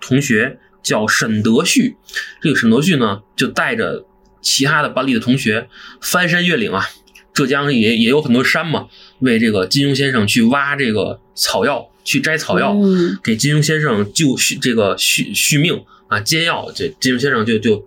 [0.00, 1.96] 同学叫沈德旭。
[2.40, 4.06] 这个沈德旭呢，就带着
[4.46, 5.68] 其他的班里的同学
[6.00, 6.88] 翻山越岭啊，
[7.34, 8.86] 浙江也也有很多山嘛，
[9.18, 16.70] 为这个金庸先生去挖这个草药，去摘草药，嗯给金庸先生救续这个续续命啊，煎药。
[16.72, 17.84] 这金庸先生就就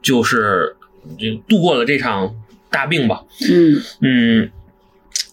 [0.00, 0.76] 就是
[1.18, 2.34] 就度过了这场
[2.70, 3.22] 大病吧。
[3.46, 4.50] 嗯嗯，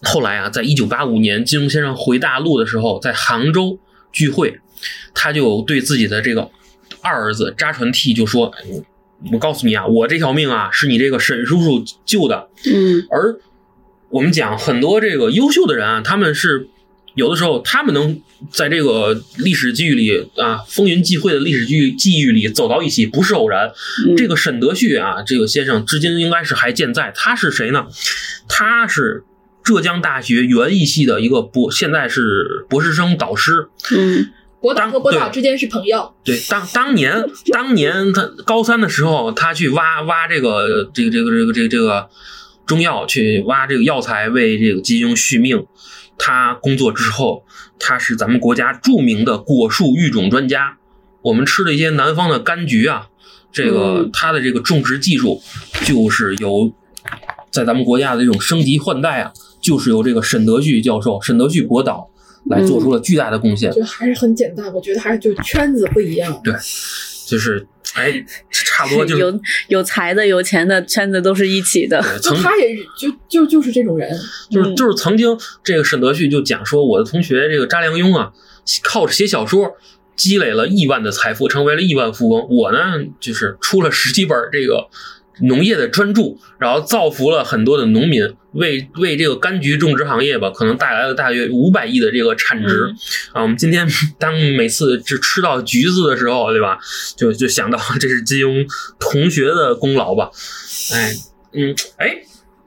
[0.02, 3.78] 后来啊，在一九八五年，金庸先生回大陆的时候，在杭州
[4.12, 4.60] 聚会，
[5.14, 6.50] 他就对自己的这个
[7.00, 8.64] 二儿子扎传替就说：“哎
[9.32, 12.48] 我告诉你啊，我这条命啊，是你这个沈叔叔救的。
[12.64, 13.36] 嗯而
[14.10, 16.68] 我们讲很多这个优秀的人啊，他们是
[17.14, 23.70] 有的时候他们能在这个历史记忆里啊，风云际会的历史记记忆里走到一起，不是偶然。
[24.06, 27.12] 嗯这个沈德旭啊，这个先生至今应该是还健在。
[27.14, 27.86] 他是谁呢？
[28.48, 29.24] 他是
[29.64, 33.68] 浙江大学园艺系的一个博，现在是博士生导师。
[33.94, 42.08] 嗯博导和博导之间是朋友，对，当当年当年他高三的时候，他去挖挖这个这个这个这个这个这个
[42.66, 45.66] 中药，去挖这个药材为这个金庸续命。
[46.20, 47.44] 他工作之后，
[47.78, 50.78] 他是咱们国家著名的果树育种专家。
[51.22, 53.06] 我们吃的一些南方的柑橘啊，
[53.52, 55.40] 这个嗯它的这个种植技术，
[55.84, 56.72] 就是由
[57.52, 62.10] 在咱们国家的这种升级换代啊，就是由这个沈德旭教授、沈德旭博导
[62.46, 63.70] 来做出了巨大的贡献。
[63.72, 64.72] 就还是很简单。
[64.72, 66.40] 我觉得还是就圈子不一样。
[66.42, 66.54] 对，
[67.26, 72.00] 就是哎，差不多就是有有才的、有钱的圈子都是一起的。
[72.00, 74.10] 对曾就他也是就就就是这种人，
[74.50, 78.32] 就是嗯就是曾经这个沈德旭就讲说，我的同学这个查良镛啊，
[78.82, 79.76] 靠着写小说
[80.16, 82.46] 积累了亿万的财富，成为了亿万富翁。
[82.50, 82.78] 我呢，
[83.20, 84.88] 就是出了十几本这个
[85.42, 92.92] 农业的专注，然后造福了很多的农民，为为这个柑橘种植行业吧，可能带来了大约五百亿的这个产值。
[93.32, 93.86] 啊，我们今天
[94.18, 96.78] 当每次只吃到橘子的时候，对吧？
[97.16, 98.66] 就就想到这是金庸
[98.98, 100.30] 同学的功劳吧。
[100.92, 101.14] 哎，
[101.52, 102.22] 嗯，哎，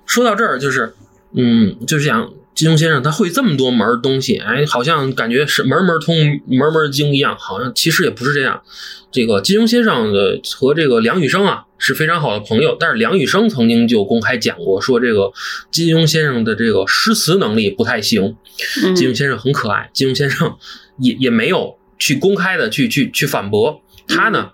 [0.05, 0.93] 说到这儿，就是，
[1.35, 6.15] 嗯，就是想金庸先生他会这么多门儿东西，哎，好像感觉是门门通
[6.47, 8.61] 门门精一样，好像其实也不是这样。
[9.11, 15.31] 这个金庸先生的和这个梁羽生啊是非常好的朋友，但是梁羽生曾经就公开讲过，说这个
[15.69, 18.37] 金庸先生的这个诗词能力不太行。
[18.83, 20.55] 嗯金庸先生很可爱，金庸先生
[20.99, 24.51] 也也没有去公开的去去去反驳他呢，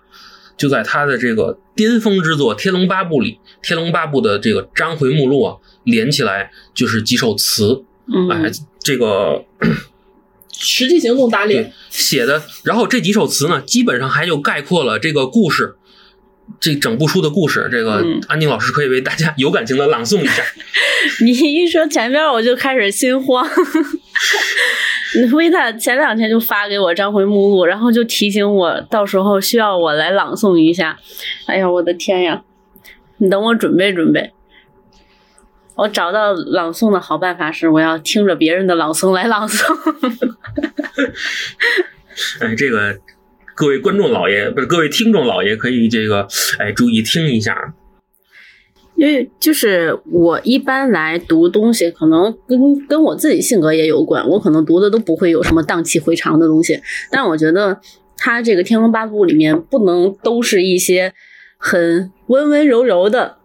[0.56, 7.84] 就在他的这个巅峰之作《天龙八部》里，《天龙八部》的这个章回目录啊，连起来就是几首词，
[8.30, 9.44] 哎嗯，这个
[10.58, 11.72] 实际行动打脸。
[11.88, 15.76] 写的，然后这几首词呢，基本上还就概括了这个故事。
[16.58, 20.42] 这整部书的故事，这个嗯安宁老师可以为大家有感情的朗诵一下。
[21.22, 23.46] 你一说前边我就开始心慌。
[25.34, 30.98] 维塔前两天就发给我章回目录，然后就提醒我到时候需要我来朗诵一下。
[31.46, 32.42] 哎呀，我的天呀！
[33.18, 34.32] 你等我准备准备。
[35.78, 39.64] 我找到朗诵的好办法是，我要听着别人的朗诵来朗诵。
[42.40, 42.98] 哎，这个
[43.54, 46.26] 各位观众老爷不是各位听众老爷可以这个
[46.58, 47.74] 哎注意听一下。
[48.96, 56.82] 因为就是我一般来读东西，可能跟跟我自己性格也有关，我可能读的都不会有什么荡气回肠的东西。
[57.12, 57.80] 但我觉得
[58.16, 61.14] 他这个《天龙八部》里面不能都是一些
[61.56, 63.37] 很温温柔柔的，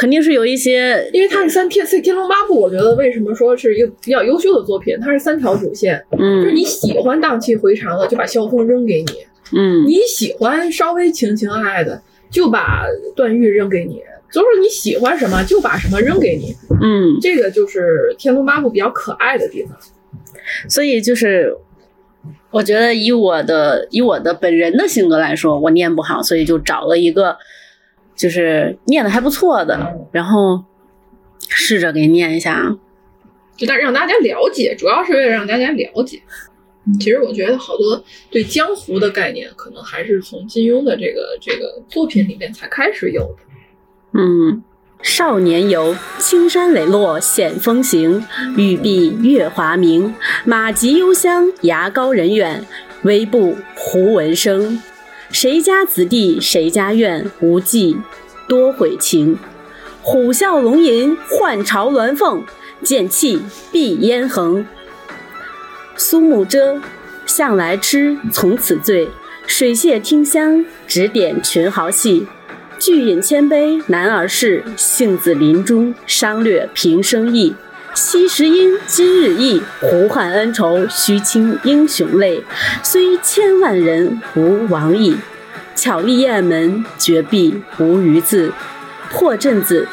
[0.00, 4.96] 肯定是有一些因为它是三天《所以天龙八部》，我觉得为什么说是一个比较优秀的作品？
[4.98, 9.12] 它是三条主线，嗯就是嗯你喜欢荡气回肠的，就把萧峰扔给你；
[9.54, 14.00] 嗯你喜欢稍微情情爱爱的，就把段誉扔给你。
[14.32, 16.54] 就是你喜欢什么，就把什么扔给你。
[16.80, 19.76] 嗯，这个就是《天龙八部》比较可爱的地方。
[20.66, 21.54] 所以就是。
[22.52, 27.36] 我觉得以我的以我的本人的性格来说，我念不好，所以就找了一个
[28.20, 30.62] 就是念的还不错的，然后
[31.48, 32.76] 试着给念一下啊。
[33.56, 36.20] 就但让大家了解，主要是为了让大家了解。
[36.98, 44.18] 其实我觉得好多对江湖的概念，可能还是从金庸的这个这个作品里面才开始有的。
[44.18, 44.62] 嗯，
[45.02, 48.24] 少年游，青山磊落显风行，
[48.56, 52.66] 玉璧月华明，马疾幽香牙高人远，
[53.02, 54.82] 微步胡闻声。
[55.32, 57.96] 谁家子弟谁家院，无忌
[58.48, 59.38] 多悔情。
[60.02, 62.42] 虎啸龙吟换朝鸾凤，
[62.82, 63.40] 剑气
[63.70, 64.66] 碧烟横。
[65.96, 66.80] 苏幕遮，
[67.26, 69.08] 向来痴，从此醉。
[69.46, 72.26] 水榭听香，指点群豪戏。
[72.78, 77.54] 聚饮千杯，男儿事；杏子林中，商略平生意。
[77.94, 79.60] 昔时殷，今日异。
[79.80, 82.42] 胡汉恩仇，须倾英雄泪。
[82.82, 85.16] 虽千万人，无往矣。
[85.74, 88.52] 巧立雁门，绝壁无余字。
[89.10, 89.88] 破阵子，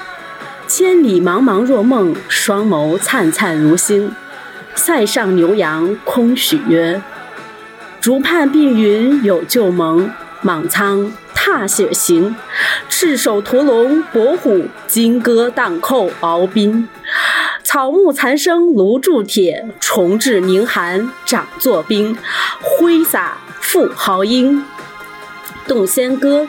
[0.67, 4.11] 千里茫茫若梦，双眸灿灿如星。
[4.75, 7.01] 塞上牛羊空许约，
[7.99, 10.11] 竹畔碧云有旧盟。
[10.43, 12.35] 莽苍踏雪行，
[12.87, 16.87] 赤手屠龙搏虎，金戈荡寇鏖兵。
[17.67, 22.17] 草木残生炉铸铁，重置凝寒掌作冰。
[22.61, 24.63] 挥洒赴豪英，
[25.67, 26.47] 动仙歌。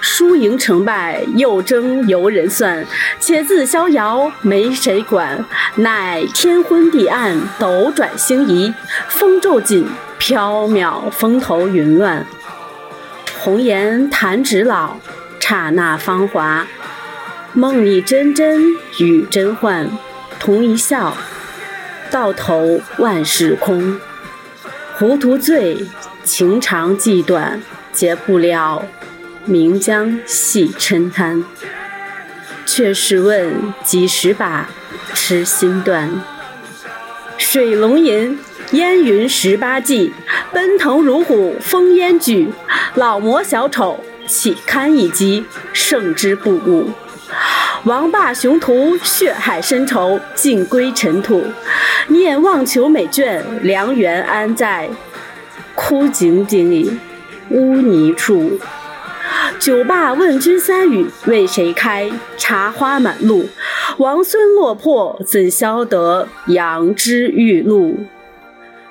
[0.00, 2.86] 输赢成败又争由人算，
[3.20, 5.44] 且自逍遥没谁管。
[5.74, 8.72] 乃天昏地暗斗转星移，
[9.08, 9.86] 风骤紧
[10.18, 12.26] 缥缈风头云乱。
[13.40, 14.96] 红颜弹指老，
[15.38, 16.66] 刹那芳华。
[17.52, 19.90] 梦里真真与真幻，
[20.38, 21.16] 同一笑，
[22.10, 23.98] 到头万事空。
[24.96, 25.86] 糊涂醉，
[26.24, 28.84] 情长计短，结不了
[29.46, 31.44] 岷江细琛滩。
[32.64, 34.68] 却试问几时把
[35.14, 36.22] 痴心断？
[37.38, 38.38] 水龙吟。
[38.72, 40.12] 烟云十八骑，
[40.52, 42.48] 奔腾如虎，风烟举。
[42.96, 45.44] 老魔小丑，岂堪一击？
[45.72, 46.90] 胜之不武。
[47.84, 51.44] 王霸雄图，血海深仇，尽归尘土。
[52.08, 54.88] 念望求美眷，良缘安在？
[55.74, 56.90] 枯井底，
[57.50, 58.58] 污泥处。
[59.58, 62.10] 酒罢问君三语，为谁开？
[62.36, 63.48] 茶花满路。
[63.98, 68.06] 王孙落魄，怎消得杨枝玉露？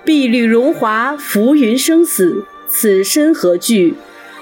[0.03, 3.95] 碧绿荣华，浮云生死，此身何惧？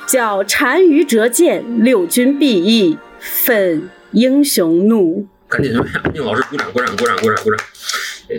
[0.06, 5.25] 叫单于折剑，六军必役，愤英雄怒。
[5.47, 7.65] 赶紧为宁老师鼓掌，鼓掌，鼓掌，鼓掌，鼓掌！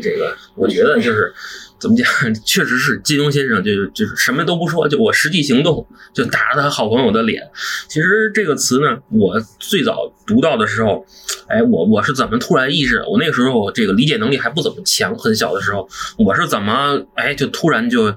[0.03, 1.33] 这个，我觉得就是
[1.79, 2.07] 怎么讲，
[2.45, 7.43] 确实是金庸先生，就是就是什么都不说，就我实际行动，就打了他好朋友的脸。
[7.89, 11.07] 其实这个词呢，我最早读到的时候。
[11.47, 13.07] 哎，我我是怎么突然意识到？
[13.07, 18.17] 我那个时候这个理解能力还不怎么强，很小的时候，我是怎么哎就突然就哎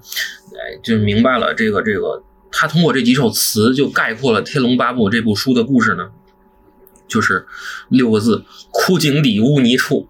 [0.82, 6.10] 就明白了这个这个，他通过这几首词就概括了《天龙八部》这部书的故事呢，
[7.08, 7.46] 就是
[7.89, 10.10] 六个字：枯井底污泥处。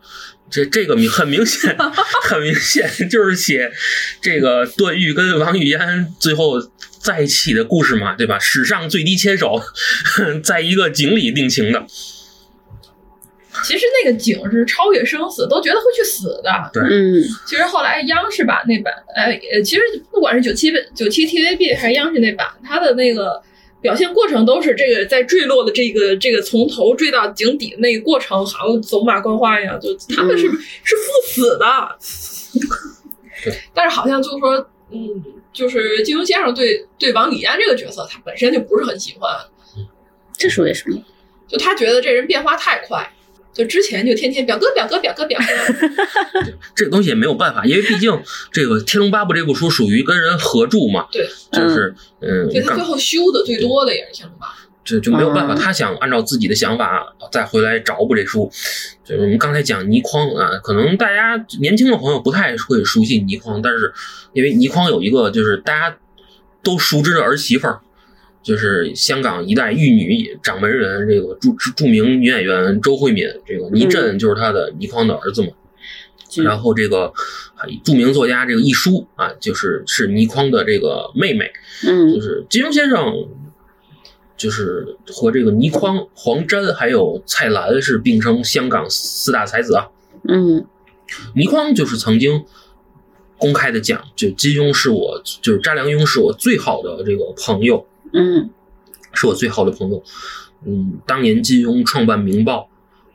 [0.49, 1.75] 这这个明 很明显，
[2.23, 3.69] 很明显就是写
[4.21, 6.53] 这个段誉跟王语嫣最后
[7.01, 8.39] 在一起的故事嘛，对吧？
[8.39, 9.61] 史上最低牵手，
[10.41, 11.85] 在一个井里定情的。
[13.63, 16.69] 其实那个井是超越生死，都觉得会去死的。
[16.71, 19.81] 对，嗯，其实后来央视版那版，呃呃，其实
[20.11, 23.41] 不管是九七九七 TVB 还是央视那版，它的那个
[23.81, 31.97] 表现过程都是这个在坠落的这个这个从头坠到井底的那个过程，好像走马观花一样，就他们是是赴死的。
[33.43, 39.31] 对，但是好像就是说，嗯，就是金庸先生对对王语嫣这个角色，他本身就不是很喜欢。
[40.35, 40.99] 这是为什么？
[41.47, 43.07] 就他觉得这人变化太快。
[43.57, 48.11] 就之前就天天表哥表哥表哥表哥， 这个东西也没有办法，因为毕竟
[48.51, 54.53] 这个《天龙八部》这部书属于跟人合著嘛，对，就是嗯，所以他最后修的最多的也是《天龙八部》，
[54.85, 58.51] 这就没有办法，他想按照自己的想法再回来找补这书。
[59.03, 63.91] 就是我们刚才讲倪匡啊，可能大家年轻的朋友不太会熟悉倪匡，但是
[64.33, 65.97] 因为倪匡有一个就是大家
[66.61, 67.81] 都熟知的儿媳妇儿。
[68.47, 75.49] 就是香港一代玉女掌门人，这个著著名女演员周慧敏，这个倪震就是他的倪匡的儿子嘛。
[76.45, 77.11] 然后这个
[77.83, 81.51] 著名作家这个亦舒啊，就是是倪匡的这个妹妹。
[81.85, 83.27] 嗯，就是金庸先生，
[84.37, 89.89] 就是和这个倪匡、黄沾还有蔡澜是并称香港四大才子啊。
[90.29, 90.65] 嗯，
[91.35, 92.45] 倪匡就是曾经
[93.37, 97.85] 公开的讲，就金庸是我，就是查良镛是我最好的这个朋友。
[98.13, 98.49] 嗯，
[99.13, 100.03] 是我最好的朋友。
[100.65, 102.69] 嗯，当年金庸创办《明报》，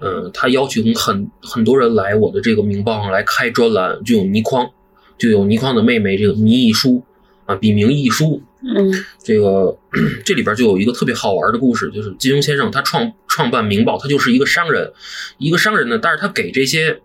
[0.04, 4.70] 嗯，他邀请很很多人来我的这个《明报》上来开专栏，就有倪匡，
[5.18, 7.02] 就有倪匡的妹妹这个倪亦舒
[7.46, 8.40] 啊，笔名亦舒。
[8.62, 9.76] 嗯，这个
[10.24, 14.92] 这里边就有一个特别好玩的故事，就是金庸先生他创创办《明报》，他就是一个商人，
[15.38, 17.00] 一个商人呢，但是他给这些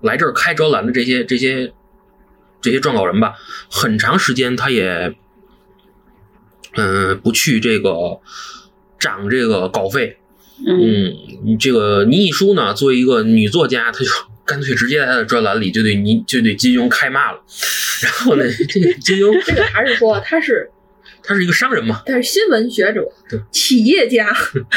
[0.00, 1.72] 来这儿开专栏的这些这些
[2.60, 3.34] 这些撰稿人吧，
[3.70, 5.14] 很长时间他也。
[6.76, 8.20] 嗯，不去这个
[8.98, 10.16] 涨这个稿费。
[10.64, 14.06] 嗯，这个倪亦舒呢，作为一个女作家，她就
[14.46, 17.40] 干脆直接在她的专栏里就对倪就对金庸开骂了。
[18.02, 20.70] 然后呢， 这个金庸这个还是说他是
[21.22, 24.32] 他是一个商人嘛，他是新闻学者，对，企业家，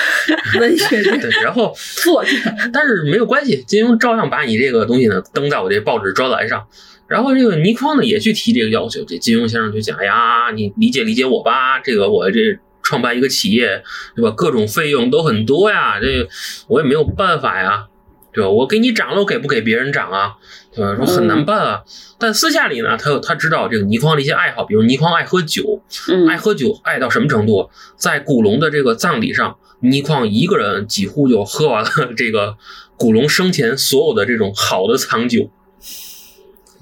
[0.60, 2.32] 文学家，对，然后作家，
[2.74, 6.68] 但是没有关系，金庸照样把你这个东西呢登在我这报纸专栏上。
[7.08, 13.84] 然后这个倪匡呢也去提这个要求，这金庸先生就讲哎呀，你理解理解我吧，这个我这创办一个企业，
[14.16, 14.32] 对吧？
[14.32, 16.28] 各种费用都很多呀，这
[16.68, 17.88] 我也没有办法呀，
[18.34, 18.50] 对吧？
[18.50, 20.34] 我给你涨了，我给不给别人涨啊？
[20.74, 20.96] 对吧？
[20.96, 21.84] 说很难办啊。
[22.18, 27.70] 但私下里呢，他有他知道这个倪匡的一些爱好，比如倪匡爱喝酒，嗯爱喝酒爱到什么程度？
[27.96, 32.58] 在古龙的这个葬礼上，倪匡一个人几乎就喝完了这个
[32.98, 35.52] 古龙生前所有的这种好的藏酒。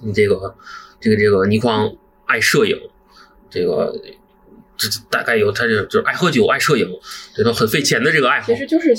[0.06, 0.56] 你这个
[1.00, 1.92] 这个这个倪匡
[2.26, 2.78] 爱摄影，
[3.50, 3.94] 这个
[4.78, 6.88] 这这大概有他这就是爱喝酒爱摄影，
[7.36, 8.56] 这都很费钱的这个爱好其。
[8.58, 8.94] 实就是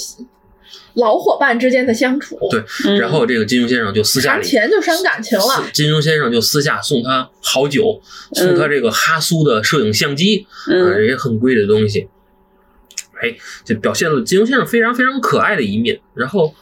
[0.94, 5.64] 老伙伴之间的相处，对嗯然后这个金庸先生就私下谈里钱就伤感情了。
[5.72, 8.00] 金庸先生就私下送他好酒，
[8.32, 12.08] 送他这个哈苏的摄影相机，啊，嗯也很贵的东西。
[13.20, 16.00] 哎，就表现了金庸先生非常非常可爱的一面。
[16.14, 16.54] 然后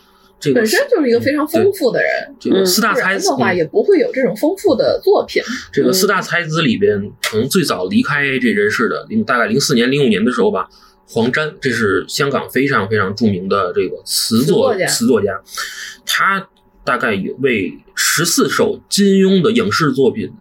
[0.43, 5.41] 这个本身就是一个非常丰富的人，这个四大才子然的话嗯也不会有这种丰富的作品。
[5.73, 10.69] 这个四大才子里边，可能最早离开这人世的，零大概零四年、零五年的时候吧，
[11.07, 15.41] 黄沾，这是香港非常非常著名的这个词作词作家词作家，
[16.05, 16.49] 他
[16.83, 20.33] 大概也为十四首金庸的影视作品，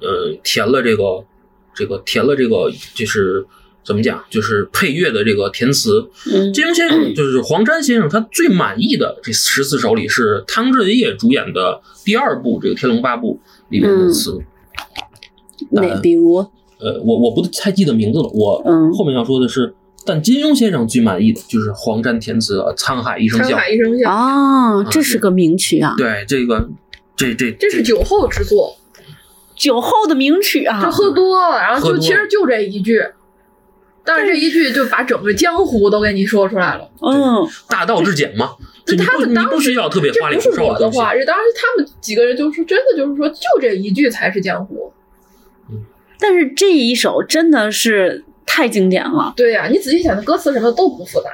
[0.00, 1.24] 呃，填了这个
[1.72, 3.46] 这个填了这个就是
[3.86, 6.10] 怎么讲，就是配乐的这个填词。
[6.34, 13.38] 嗯金庸先生就是黄沾先生，他最满意的这十四首里是汤镇业主演的第二部这个《天龙八部》
[13.70, 14.38] 里面的词。
[15.70, 16.34] 那比如
[16.78, 19.74] 呃，我我不太记得名字了，我嗯后面要说的是，
[20.04, 23.56] 但金庸先生最满意的就是黄沾填词的《沧海一声笑沧笑》。
[23.58, 26.68] 海一声笑，啊，这是个名曲啊，对，这个
[27.16, 28.76] 这这这是酒后之作，
[29.56, 33.02] 酒后的名曲就啊，喝多了，然后就其实就这一句，
[34.06, 36.88] 但是这一句就把整个江湖都给你说出来了。
[37.00, 38.54] 嗯大道至简嘛，
[38.86, 40.84] 就就你不你他们当时不需要特别花里这不是胡哨东西。
[40.84, 44.92] 我的话，这当时他们几个人就是真的就是说，就这一句才是江湖。
[46.18, 51.30] 但是这一首真的是太经典了，对呀、你仔细想，那歌词什么都不复杂，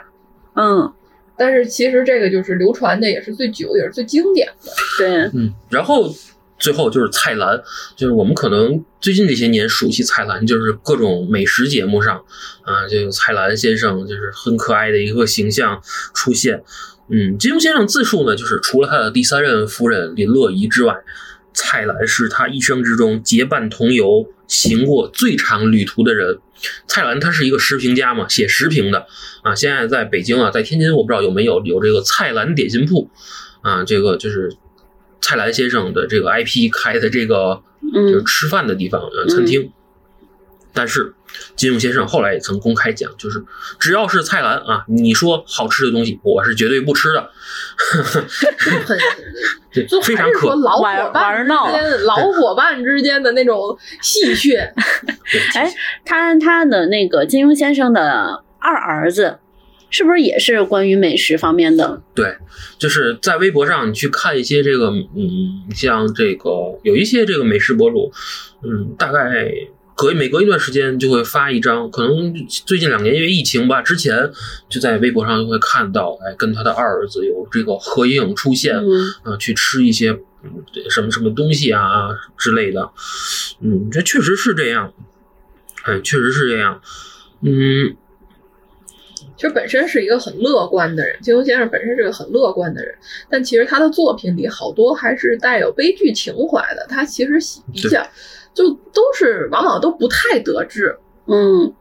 [0.56, 0.92] 嗯，
[1.36, 4.72] 但是其实这个就是流传的也是最久，也是最经典的。
[4.98, 6.12] 对，嗯，然后
[6.62, 7.60] 最后就是蔡澜，
[7.96, 12.24] 就是我们可能最近这些年熟悉蔡澜，就是各种美食节目上
[12.62, 15.82] 啊，这个蔡澜先生就是很可爱的一个形象
[16.14, 16.62] 出现。
[17.10, 20.94] 嗯，金庸先生自述呢，就是除了他的第三任夫人林乐怡之外，
[21.52, 26.38] 蔡澜是他一生之中结伴同游、行过最长旅途的人。
[26.86, 29.04] 蔡澜他是一个食评家嘛，写食评的
[29.42, 29.52] 啊。
[29.52, 33.10] 现在在北京啊，在天津我不知道有没有有这个蔡澜点心铺
[33.62, 34.54] 啊，这个就是
[35.22, 37.62] 蔡澜先生的这个 IP 开的这个
[37.94, 39.72] 就是嗯吃饭的地方呃餐厅。
[40.74, 41.14] 但是
[41.54, 43.44] 金庸先生后来也曾公开讲，就是
[43.78, 47.30] 只要是蔡澜啊，你说好吃的东西，我是绝对不吃的。
[47.92, 48.26] 很
[49.70, 54.72] 对非常可说老伙伴闹之间，老伙伴之间的那种戏谑。
[55.54, 55.70] 哎，
[56.06, 59.40] 他他的那个金庸先生的二儿子，
[59.93, 62.03] 是不是也是关于美食方面的？
[62.14, 62.36] 对，
[62.78, 66.51] 就是在微博上你去看一些这个，嗯，像这个
[66.82, 68.11] 有一些这个美食博主，
[68.64, 69.53] 嗯，大概
[69.95, 74.30] 隔每隔一段时间就会发一张，可能最近两年因为疫情吧，之前
[74.68, 80.11] 就在微博上就会看到，哎，跟他的二儿子有这个合影出现，嗯啊，去吃一些
[80.43, 82.90] 嗯什么什么东西啊之类的，
[83.61, 84.93] 嗯，这确实是这样，
[85.82, 86.80] 哎，确实是这样，
[87.43, 87.95] 嗯，
[89.43, 92.95] 其实本身是一个很乐观的人，金庸先生本身是个很乐观的人，
[93.28, 96.86] 但其实他的作品里好多还是带有悲剧情怀的。
[96.88, 97.40] 他其实
[97.72, 98.07] 比较
[98.55, 101.74] 就都是往往都不太得志，嗯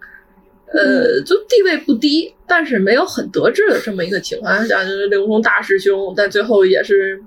[0.74, 4.68] 呃，就地位不低，但是没有很得志的这么一个情况。
[4.68, 7.22] 像就是令狐冲大师兄，但最后也是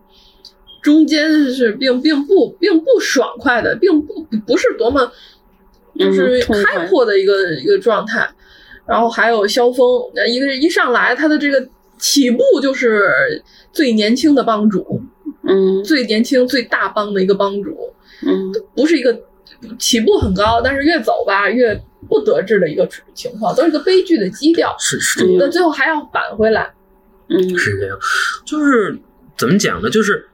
[0.82, 5.12] 中间是并并不并不爽快的，并不不是多么
[5.97, 8.28] 就是开阔的一个一个状态。
[8.87, 11.66] 然后还有萧峰，呃一个一上来他的这个
[11.99, 15.01] 起步就是最年轻的帮主，
[15.47, 17.93] 嗯最年轻最大帮的一个帮主，
[18.26, 19.18] 嗯不是一个
[19.78, 24.74] 起步很高，但是越走吧越不得志的一个情况，都是一个悲剧的基调。
[24.78, 25.37] 是是这样。
[25.41, 26.70] 但最后还要返回来，
[27.28, 27.99] 嗯是这样，
[28.45, 28.99] 就是
[29.39, 29.89] 怎么讲呢？
[29.89, 30.28] 就是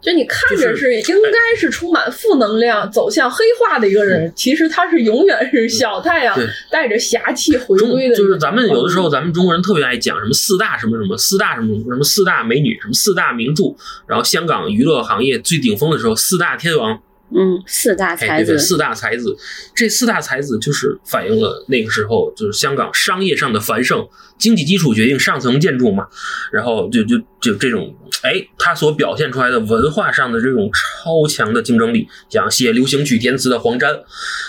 [0.00, 6.34] 就你看着是应该是充满负能量、走向黑化的一个人，其实他是永远是小太阳
[6.70, 8.14] 带着侠气回归的。
[8.14, 13.74] 就是咱们有的时候，咱们中国人特别爱讲什么四大什么什么四大什么什么四大美女什么四大名著，
[14.06, 17.00] 然后香港娱乐行业最顶峰的时候，四大天王
[17.32, 18.58] 嗯，四大哎，才子。
[18.58, 19.36] 四大才子，
[19.74, 26.08] 这四大才子就是反映了那个时候就是香港商业上的繁盛，经济基础决定上层建筑嘛，
[26.50, 34.00] 然后就就就这种，哎，他所表现出来的文化上的这种超强的竞争力，像写流行曲填词的黄沾，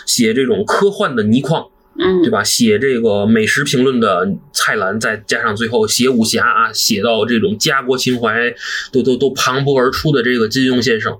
[0.06, 1.68] 写这种科幻的倪匡，
[2.00, 2.44] 嗯对吧？
[2.44, 8.54] 写这个美食评论的蔡澜，再加上最后写武侠啊，写到这种家国情怀
[8.92, 11.16] 都都都磅礴而出的这个金庸先生，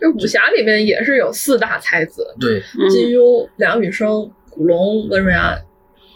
[0.00, 5.60] 这武侠里面也是有四大才子，对，金庸、梁羽生、古龙、温瑞安，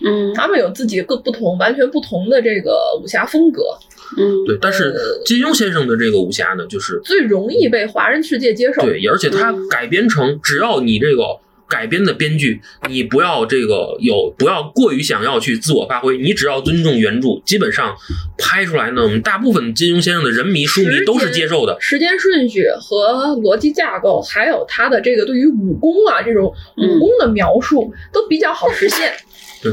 [0.05, 0.33] 嗯。
[0.35, 3.63] 他们有自己各不同、完全不同的这个武侠风格，
[4.17, 4.45] 嗯。
[4.47, 4.95] 对，但是
[5.27, 8.83] 金庸先生的这个武侠呢，就是最容易被华人世界接受。
[8.83, 9.69] 对，而且他嗯。
[9.69, 11.23] 改编成，只要你这个
[11.71, 17.97] 改编的编剧，你不要这个有不要过于想要去自我发挥，你只要尊重原著，基本上
[18.37, 21.77] 拍出来呢，我们大部分金庸先生的人迷书迷都是接受的。
[21.81, 29.13] 时间顺序和逻辑架构，还有他的这个对于武功啊这种武功的描述，都比较好实现。
[29.63, 29.73] 对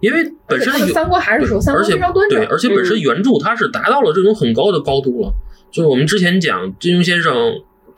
[0.00, 2.46] 因为本身有三国还是说三国而且非常端正对，。
[2.46, 5.32] 而且本身原著它是达到了这种很高的高度了。
[5.70, 7.32] 就是我们之前讲金庸先生，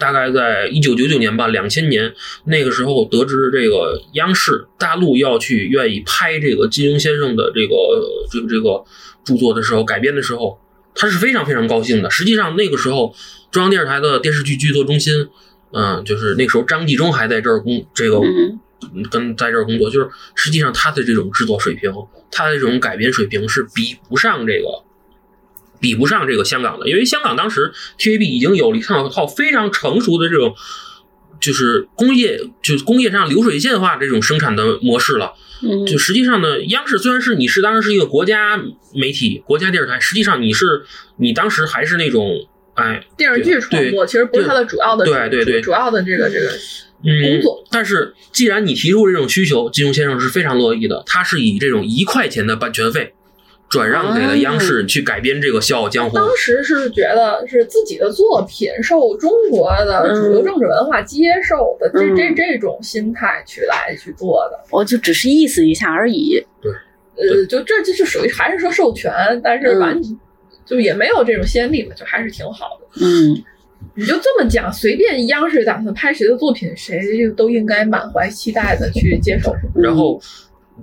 [0.03, 2.13] 大概在一九九九年吧，两千年
[2.47, 7.77] 那个时候得知这个央视大陆要去愿意拍这个金庸先生的这个
[8.29, 8.85] 这个这个
[9.25, 10.59] 著作的时候，改编的时候，
[10.93, 12.11] 他是非常非常高兴的。
[12.11, 13.15] 实际上那个时候，
[13.53, 15.29] 中央电视台的电视剧剧作中心，
[15.73, 18.59] 嗯，就是那个时候张纪中还在这儿工这个嗯
[19.09, 21.93] 跟在这儿工作，就是实际上他的这种制作水平，
[22.33, 24.67] 他的这种改编水平是比不上这个，
[25.83, 30.55] 比不上这个香港的，因为香港当时 TVB 已经有了一套套非常成熟的这种，
[31.41, 35.35] 就是工业就是工业上流水线化这种生产的模式了。
[35.65, 38.61] 嗯就实际上呢，央视虽然是你是当时是一个国家
[38.95, 40.83] 媒体、国家电视台，实际上你是
[41.19, 46.47] 你当时还是那种哎电视剧传播其实不是它的主要的对对对主主要的这个这个
[47.05, 47.65] 嗯工作。
[47.71, 51.03] 但是既然你提出这种需求，金庸先生是非常乐意的。
[51.07, 53.15] 他是以这种一块钱的版权费
[53.73, 56.15] 转让给了央视去改编这个《笑傲江湖》。
[56.21, 64.61] 当时是觉得是自己的作品受中国的主流政治文化接受的，嗯这这这种心态去来去做的。
[64.71, 66.45] 我就只是意思一下而已。
[66.61, 66.71] 对
[67.17, 69.11] 呃，就这就是属于还是说授权，
[69.43, 69.99] 但是完、
[70.67, 73.07] 就也没有这种先例嘛，就还是挺好的。
[73.07, 73.43] 嗯
[73.97, 77.01] 你就这么讲，随便央视打算拍谁的作品，谁
[77.37, 79.53] 都应该满怀期待的去接受。
[79.75, 80.21] 然后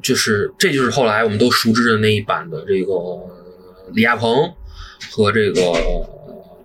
[0.01, 2.93] 就是这就是后来我们都熟知的那一版的这个
[3.93, 4.53] 李亚鹏
[5.11, 5.61] 和这个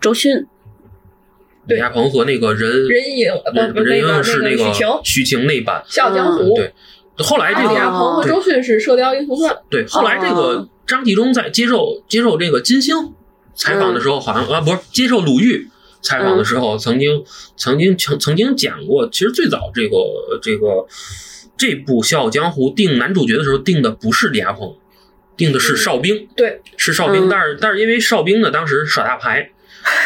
[0.00, 0.46] 周迅，
[1.66, 6.54] 李亚鹏和那个任任盈呃任不不是那个任盈是那个个许晴，许晴那版，笑傲江湖。
[6.54, 6.74] 嗯对。
[7.18, 9.54] 后来这个李亚个鹏和周迅是《射雕英雄传》。
[9.70, 13.14] 对，后来这个哦张纪中在接受接受这个金星
[13.54, 15.70] 采访的时候，好像啊不是接受鲁豫
[16.02, 17.24] 采访的时候，曾经
[17.56, 19.96] 曾经曾曾经讲过，其实最早这个
[20.42, 20.84] 这个
[21.56, 24.76] 这部《笑傲江湖》定男主角的时候定的不是李亚鹏，
[25.36, 29.50] 定的是邵兵，对，是邵兵，嗯但是但是因为邵兵呢当时耍大牌，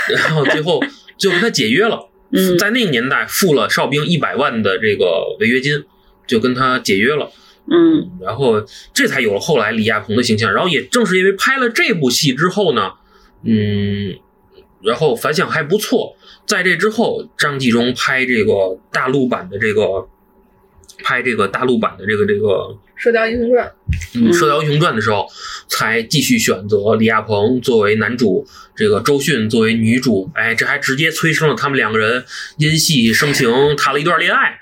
[0.09, 0.83] 然后最后
[1.17, 2.09] 就跟他解约了。
[2.31, 5.85] 嗯在那个年代付了邵兵一百万的这个违约金，
[6.27, 7.31] 就跟他解约了。
[7.71, 10.53] 嗯然后这才有了后来李亚鹏的形象。
[10.53, 12.93] 然后也正是因为拍了这部戏之后呢，
[13.45, 14.15] 嗯，
[14.83, 16.17] 然后反响还不错。
[16.47, 20.09] 在这之后，张纪中拍这个大陆版的这个，
[21.03, 22.47] 拍这个大陆版的这个这个
[22.97, 23.67] 《射雕英雄传》。
[24.15, 25.27] 嗯《射雕英雄传》的时候，
[25.69, 30.31] 才继续选择李亚鹏作为男主，这个周迅作为女主。
[30.35, 32.25] 哎，这还直接催生了他们两个人
[32.59, 34.59] 因戏生情，谈了一段恋爱。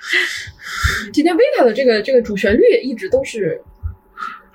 [1.13, 3.61] 今天 Vita 的这个这个主旋律也一直都是，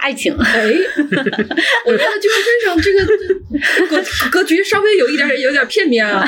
[0.02, 0.64] 爱情，哎，
[1.86, 6.28] 我觉得金庸先生这个这格 格局稍微有一点有点片面啊。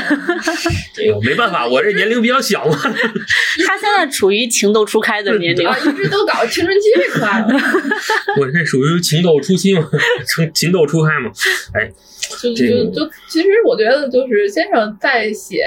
[0.93, 2.78] 这个没办法，我这年龄比较小嘛。
[3.65, 5.76] 他现在处于情窦初开的年龄啊，。
[5.80, 7.47] 一直都搞青春期这块了，
[8.39, 9.89] 我这属于情窦初期嘛，
[10.26, 11.32] 情情窦初开嘛。
[11.74, 11.91] 哎，
[12.41, 15.63] 就就就，其实我觉得就是先生在写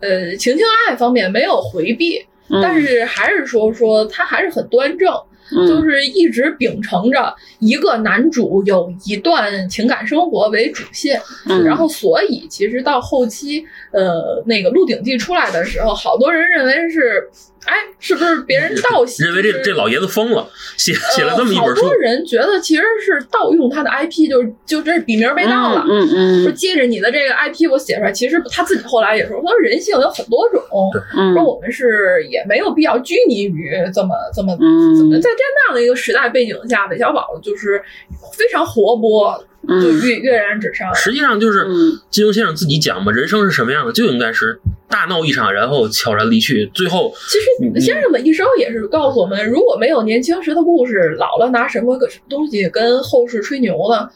[0.00, 2.18] 呃情情爱爱方面没有回避，
[2.50, 5.31] 嗯但是还是说说他还是很端正，嗯
[5.66, 17.28] 就是一直秉承着一个男主有一段情感生活为主线，嗯然后所以其实到后期，呃，那个《鹿鼎记》出来的时候，好多人认为是，
[17.64, 19.24] 哎，是不是别人盗写？
[19.24, 21.94] 认为这这老爷子疯了，写写了这么一呃、本书好多。
[21.96, 25.84] 人觉得其实是盗用他的 IP，就是就这笔名被盗了。
[25.88, 30.62] 嗯嗯说借着你的这个 IP，我写出来，其实他自己后来也说，他说人性有很多种，
[31.16, 37.82] 嗯说我们是也没有必要拘泥于这么这么嗯怎么在这样的一个时代背景下，韦小宝就是
[38.36, 40.94] 非常活泼，就嗯跃跃然纸上。
[40.94, 44.60] 实际上就是嗯金庸先生自己讲嘛，人生是什么样的，就应该是
[44.92, 46.70] 大闹一场，然后悄然离去。
[46.74, 54.08] 最后，其实先生的一生也是告诉我们，如果没有年轻时的故事，老了拿什么个东西跟后世吹牛呢？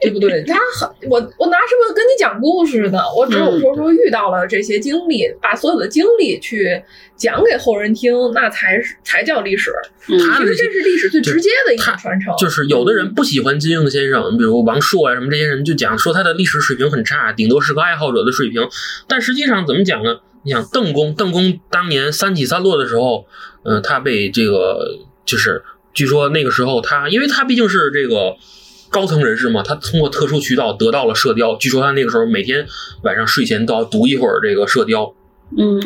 [0.00, 0.42] 对不对？
[0.44, 2.98] 他很我我拿什么跟你讲故事呢？
[3.16, 6.82] 我只有说说遇到了这些经历，把所有的经历去
[7.16, 9.70] 讲给后人听，那才是才叫历史。
[10.08, 12.34] 嗯他其实这是历史最直接的一种传承。
[12.38, 18.66] 就是有的人不喜欢金庸先生，比如王朔啊什么这些人，就讲说他的历史水平很差，顶多是个爱好者的水平。
[19.06, 20.09] 但实际上怎么讲呢？
[20.42, 23.26] 你想邓公，邓公当年三起三落的时候，
[23.64, 25.62] 嗯、他被这个就是
[25.92, 28.36] 据说那个时候他，因为他毕竟是这个。
[28.92, 32.66] 高层人士嘛，他通过特殊渠道得到了《射雕》，据说他那个时候每天
[33.04, 35.04] 晚上睡前都要读一会儿这个《射雕》，
[35.56, 35.80] 嗯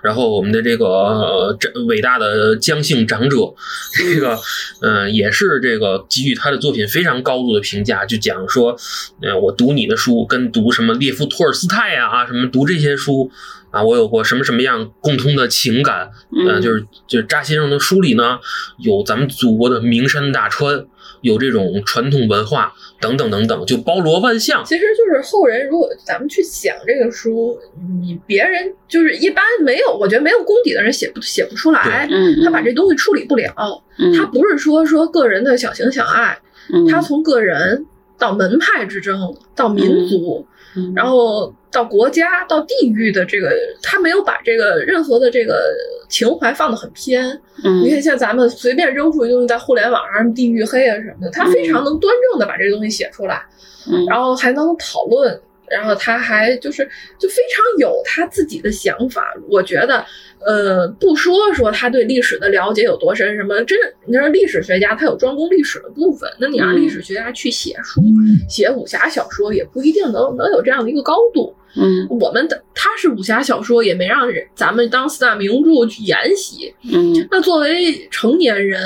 [0.00, 3.52] 然后我们的这个呃这伟大的姜姓长者，
[3.98, 4.38] 这个
[4.80, 8.76] 嗯、呃也是这个给予他的作品非常高度的评价，就讲说，
[9.20, 13.28] 呃，我读你的书跟读什么列夫托尔斯泰呀啊什么读这些书
[13.76, 16.10] 啊，我有过什么什么样共通的情感，
[16.46, 18.38] 呃，嗯，就是就是扎先生的书里呢，
[18.78, 20.86] 有咱们祖国的名山大川，
[21.20, 24.64] 有这种传统文化等等等等，就包罗万象。
[24.64, 27.58] 其实就是后人，如果咱们去想这个书，
[28.02, 33.82] 你别人就是一般没有，我觉得没有功底的人写不写不出来，嗯，他把这东西处理不了。
[33.98, 36.38] 嗯他不是说说个人的小情小爱，
[36.72, 37.86] 嗯他从个人
[38.18, 40.55] 到门派之争，到民族，嗯
[40.94, 43.50] 然后到国家，到地域的这个，
[43.82, 45.62] 他没有把这个任何的这个
[46.08, 47.28] 情怀放得很偏。
[47.64, 53.42] 嗯你看，像咱们随便扔出去东西，在互联网上地域黑啊什么的，他非常能端正的把这个东西写出来，
[53.90, 55.40] 嗯然后还能讨论。
[55.70, 56.88] 然后他还就是
[57.18, 60.04] 就非常有他自己的想法，我觉得，
[60.44, 68.00] 呃，不说说他对历史的了解有多深，什么真，你说历史学家他有专攻历史的部分，那你让嗯历史学家去写书、
[68.48, 71.54] 写武侠小说，也不一定能能有这样的一个高度。
[71.78, 76.74] 嗯我们的他是武侠小说，也没让人咱们当四大名著去研习。
[76.90, 78.80] 嗯那作为成年人，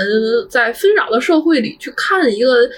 [0.48, 2.68] 在纷扰的社会里去看一个，呃，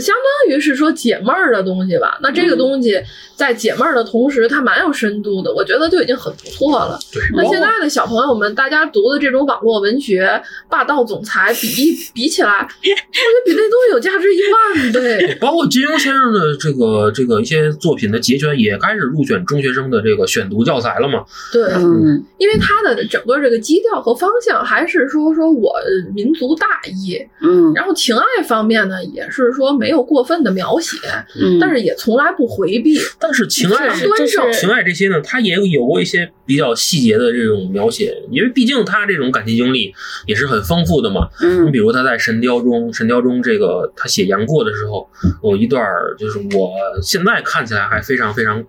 [0.00, 2.18] 相当于是说解闷儿的东西吧。
[2.22, 3.00] 那这个嗯东西
[3.36, 6.98] 在解闷儿的同时，它蛮有深度的，我觉得就已经很不错了。
[7.12, 15.38] 对，那现在的小朋友们，大家读的这种网络文学、霸道总裁比一比起来，我觉得比那东西有价值一万倍。
[15.40, 21.24] 包括金庸先生的这个这个一些作品的节选也开始入选中学生的这个选读教材了嘛？
[21.52, 30.96] 对，嗯因为他的整个这个基调和方向还是说说我呃民族大义，嗯然后情爱方面呢，也是说没有过分的描写，
[31.40, 32.98] 嗯，但是也从来不回避。
[33.18, 39.92] 但是情爱端正情爱这些呢，他也有过一些比较细节的这种描写，因为毕竟他这种感情经历
[40.26, 41.28] 也是很丰富的嘛。
[41.40, 45.08] 你嗯比如他在《神雕》中，《神雕》中这个他写杨过的时候，
[45.42, 45.84] 有一段
[46.18, 46.72] 就是我
[47.02, 48.62] 现在看起来还非常非常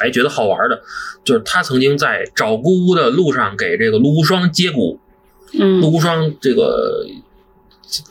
[0.00, 0.80] 哎觉得好玩的，
[1.24, 4.98] 就是他曾经在找姑姑的路上给这个陆无双接骨，
[5.52, 7.06] 陆嗯无双这个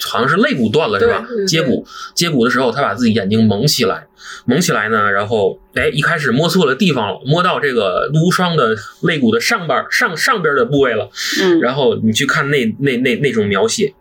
[0.10, 1.26] 好像是肋骨断了是吧？
[1.48, 4.08] 接骨接骨的时候，他把自己眼睛蒙起来，
[4.46, 11.10] 蒙起来呢，然后哎一开始摸错了地方了，摸到这个陆无双的肋骨的上半上上边的部位了，
[11.42, 11.60] 嗯。
[11.60, 13.94] 然后你去看那那那那种描写，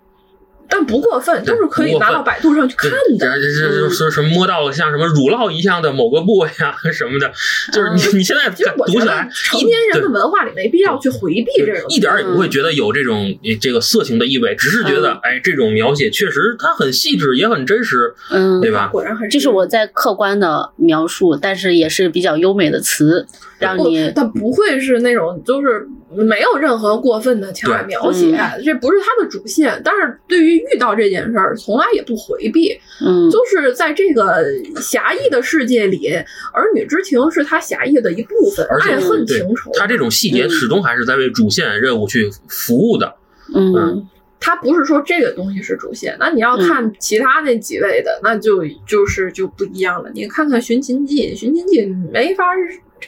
[0.70, 3.40] 但不过分，对都是可以拿到百度上去看这的。
[3.40, 7.30] 这这这说什么摸到了像什么乳酪一样的某个部位啊 什么的，
[7.72, 18.88] 就是你你现在读起来，成年人的文化里没必要去回避这种，一点儿也不会觉得有这种呃这个色情的意味，只是觉得嗯哎这种描写确实它很细致，也很真实，嗯对吧？
[18.92, 23.26] 果然还是这是我在客观的描述，但是也是比较优美的词，
[23.58, 29.80] 让不你，它不会是那种就是没有任何过分的情感描写，这不是他的主线。
[29.84, 34.44] 但是对于遇到这件事儿，从来也不回避，嗯就是在这个
[34.80, 36.12] 狭义的世界里，
[36.52, 39.70] 儿女之情是他狭义的一部分，而爱恨情仇。
[39.74, 43.14] 他这种细节嗯始终还是在为主线任务去服务的。
[43.54, 44.08] 嗯
[44.42, 50.10] 他不是说这个东西是主线，那你要嗯看其他那几位的，那就就是就不一样了。
[50.14, 52.44] 你看看《寻秦记》，《寻秦记》没法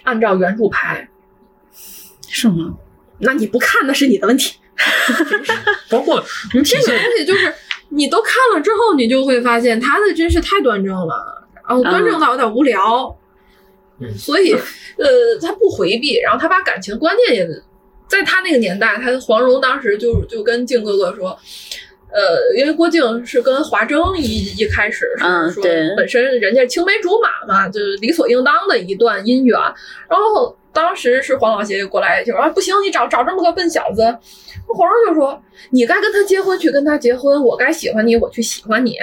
[0.02, 1.08] 按照原著拍，
[2.28, 2.74] 是吗？
[3.22, 4.56] 那你不看那是你的问题。
[5.90, 7.52] 包括你这个东西就是
[7.90, 13.16] 你都看了之后，你就会发现他的真是太端正了，然后端正到有点无聊，
[14.00, 17.48] 嗯所以呃他不回避，然后他把感情观念也
[18.08, 21.38] 在他那个年代，他黄蓉当时就就跟靖哥哥说。
[22.12, 29.58] 呃，因为郭靖是跟华筝一一开始是说嗯本身人家青梅竹马嘛，就是理所应当的一段姻缘。
[30.08, 34.02] 然后当时是黄老邪过来就说、啊、不行，你找找这么个笨小子。
[34.68, 38.96] 黄蓉就说：“你该跟他结婚去跟他结婚，我该喜欢你我去喜欢你。”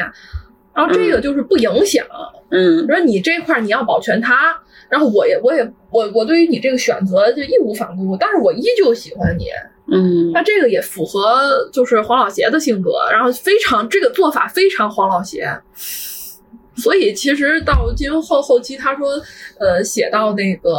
[0.74, 2.06] 然后这个就是不影响，
[2.52, 4.56] 嗯说你这块儿你要保全他，
[4.88, 9.48] 然后我也我也我我对于你这个选择就义无反顾，但是我依旧喜欢你，
[9.92, 15.50] 嗯那这个也符合就是黄老邪的性格，然后非常这个做法非常黄老邪，
[16.76, 19.10] 所以其实到金庸后后期，他说，
[19.60, 20.76] 呃，写到那个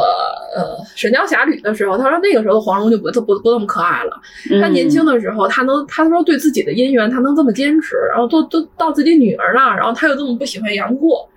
[0.55, 4.19] 呃《神雕侠侣》的时候，他说那个时候的黄蓉就不不不那么可爱了。
[4.59, 11.29] 他年轻的时候，他能他说对自己的姻缘，他能这么坚持，然后都都到自己女儿了，然后他又这么不喜欢杨过，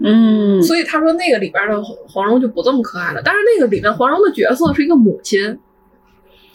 [0.00, 3.22] 嗯所以他说那个里边的黄黄蓉就不这么可爱了。
[3.24, 5.58] 但是那个里面黄蓉的角色是一个母亲，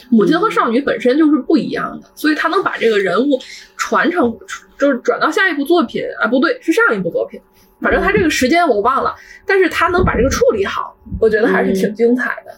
[0.10, 3.40] 母亲和少女本身就是不一样的，所以他能把这个人物
[3.78, 4.38] 传承，
[4.78, 7.40] 就是转到下一部作品啊，不对，是上一部作品。
[7.82, 12.54] 反正他这个时间我忘了，但是他能把这个处理好，我觉得还是挺精彩的。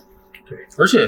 [0.50, 1.08] 对，而且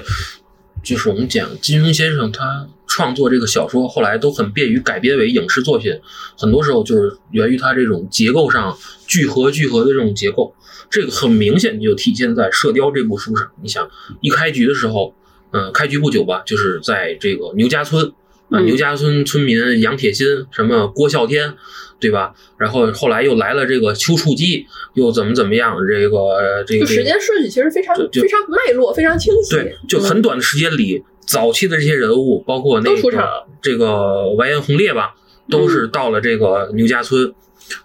[0.83, 5.99] 就是我们讲金庸先生他创作这个小说，后来都很便于改编为影视作品，
[6.37, 8.77] 很多时候就是源于他这种结构上
[9.07, 10.53] 聚合聚合的这种结构，
[10.91, 13.49] 这个很明显就体现在《射雕》这部书上。
[13.63, 13.89] 你想，
[14.21, 15.15] 一开局的时候，
[15.53, 18.11] 嗯、开局不久吧，就是在这个牛家村。
[18.49, 21.55] 啊，嗯牛家村村民杨铁心，什么郭啸天，
[21.99, 22.35] 对吧？
[22.57, 25.75] 然后后来又来了这个丘处机，又怎么怎么样？
[25.89, 29.55] 这个呃这个就时间顺序其实非常非常脉络，非常清晰。
[29.55, 35.15] 对，就很短的时间里，早期的这些人物，包括那个这个完颜洪烈吧，
[35.49, 37.33] 都是到了这个牛家村，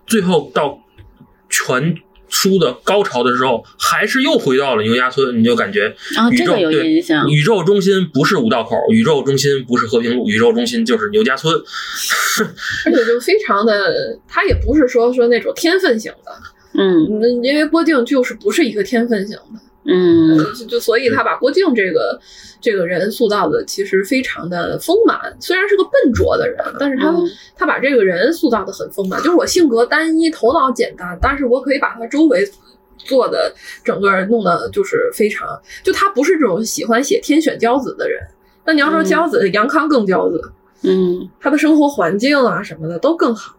[0.07, 0.79] 最后到
[1.49, 1.95] 全
[2.29, 11.55] 书的高潮的时候，还是又回到了牛家村，你就感觉啊，宇宙、这个有对印象，宇宙中心不是五道口，宇宙中心不是和平路，宇宙中心就是牛家村。
[12.85, 16.33] 而且就非常的，他也不是说说那种天分型的，
[16.75, 22.21] 嗯嗯，因为郭靖就是不是一个天分型的，嗯就就所以他把郭靖这个
[22.61, 27.25] 这个人塑造的其实非常的丰满，虽然是个笨拙的人，但是他、嗯
[27.57, 32.49] 他把这个人塑造的很丰满，就是我性格单一，头脑简单，但是我可以把他周围。
[33.05, 35.49] 做的整个弄的就是非常，
[35.85, 38.21] 就他不是这种喜欢写天选骄子的人。
[38.67, 43.57] 那你要说嗯骄子，杨康更骄子，嗯他的生活环境啊什么的都更好。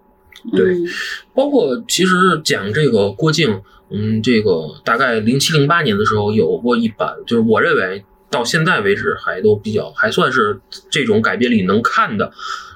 [0.51, 0.85] 对嗯
[1.33, 10.59] 包括其实讲这个郭靖，嗯，这个大概零七零八年的时候有过一版，就是我认为到现在为止还都比较还算是
[10.89, 12.31] 这种改编里能看的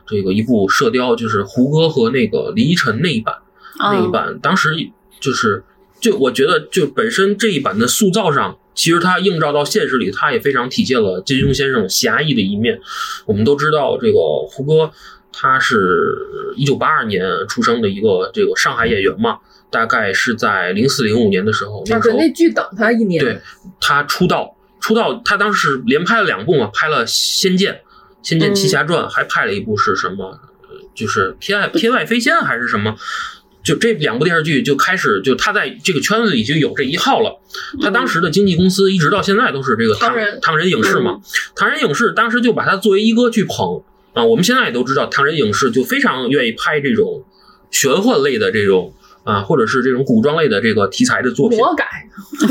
[0.05, 3.35] 这个一部《射雕》，就是胡歌和那个李依晨那一版，
[3.79, 4.71] 那一啊版当时
[5.19, 5.63] 就是
[5.99, 8.57] 就我觉得就本身这一版的塑造上。
[8.75, 12.81] 其实它映照到现实里，它也非常体现了金庸先生侠义的一面。
[13.27, 14.17] 我们都知道，这个
[14.49, 14.91] 胡歌
[15.31, 16.17] 他是
[16.55, 19.37] 一九八二年出生的一个这个上海演员嘛，
[19.73, 23.21] 大概是在零四零五年的时候，那时候那剧等他一年。
[23.23, 23.41] 对
[23.81, 27.73] 他出道，出道他当时连拍了两部嘛，拍了《仙剑》
[28.21, 30.39] 《仙剑奇侠传》，还拍了一部是什么？
[30.61, 32.95] 呃就是《天外天外飞仙》还是什么？
[33.63, 37.41] 就这两部电视剧就开始，就他在这个圈子里就有这一号了。
[37.81, 41.21] 他当时的经纪公司一直到现在都是这个唐唐人影视嘛，
[41.55, 43.81] 唐人影视当时就把他作为一哥去捧
[44.13, 44.25] 啊。
[44.25, 47.23] 我们现在也都知道，唐人影视就非常愿意拍这种
[47.71, 48.93] 玄幻类的这种
[49.23, 51.57] 啊，或者是这种古装类的这个题材的作品。
[51.57, 51.85] 魔改，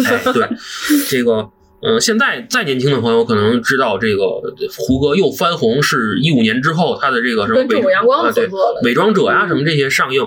[0.06, 0.48] 哎，对，
[1.08, 1.50] 这个，
[1.82, 4.24] 嗯、现在再年轻的朋友可能知道，这个
[4.78, 8.48] 胡歌又翻红，是一五年之后他的这个什么阳光啊对。
[8.82, 10.22] 伪装者呀、什么这些上映，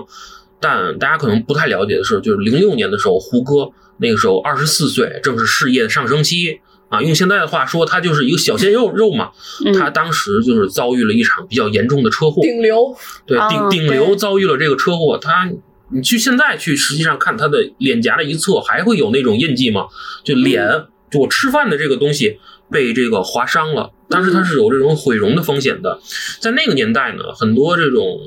[0.60, 6.60] 但大家可能不太了解的是，就是零六年的时候，胡歌那个时候二十四岁，正是事业的上升期。
[6.88, 9.30] 啊，用现在的话说，他就是一个小鲜肉肉嘛。
[9.64, 12.94] 嗯他当时就是遭遇了一场比较严重的车祸，顶流，
[13.26, 15.50] 对，哦顶顶流遭遇了这个车祸，他
[15.90, 19.86] 你去现在去实际上看他的脸颊的一侧还会有那种印记吗？
[20.24, 26.00] 就脸，就我吃饭的这个东西被这个划伤了，当时他是有这种毁容的风险的。
[26.40, 28.18] 在那个年代呢，很多这种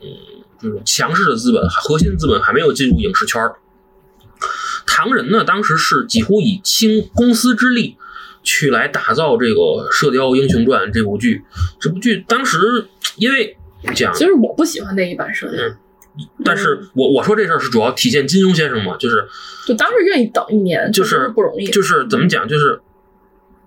[0.00, 0.06] 嗯
[0.60, 3.56] 这种强势的资本、核心资本还没有进入影视圈儿。
[4.86, 7.96] 唐人呢，当时是几乎以倾公司之力
[8.42, 9.54] 去来打造这个
[9.90, 11.44] 《射雕英雄传》这部剧。
[11.80, 13.56] 这部剧当时因为
[13.94, 15.76] 讲其实我不喜欢那一版射雕，嗯
[16.44, 19.26] 但是我我说这事儿是主要体现金庸先生嘛，就是
[19.66, 21.66] 就当时愿意等一年，就是不容易。
[21.66, 22.80] 就是怎么讲，就是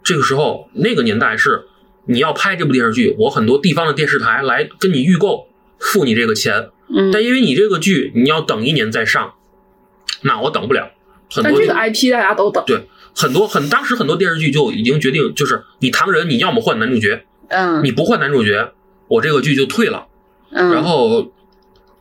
[0.04, 1.64] 这个时候那个年代是
[2.06, 5.48] 你要拍这部电视剧，我很多地方的电视台来跟你预购，
[5.80, 9.34] 付你这个钱，嗯但因为你这个剧你要等一年再上，
[10.24, 10.92] 那我等不了。
[11.30, 18.74] 很多但这个 IP 大家都等，对很多很当时很多电视剧就已经决定，就是你唐人你要么换男主角，嗯你不换男主角，
[19.08, 20.08] 我这个剧就退了。
[20.54, 21.32] 嗯，然后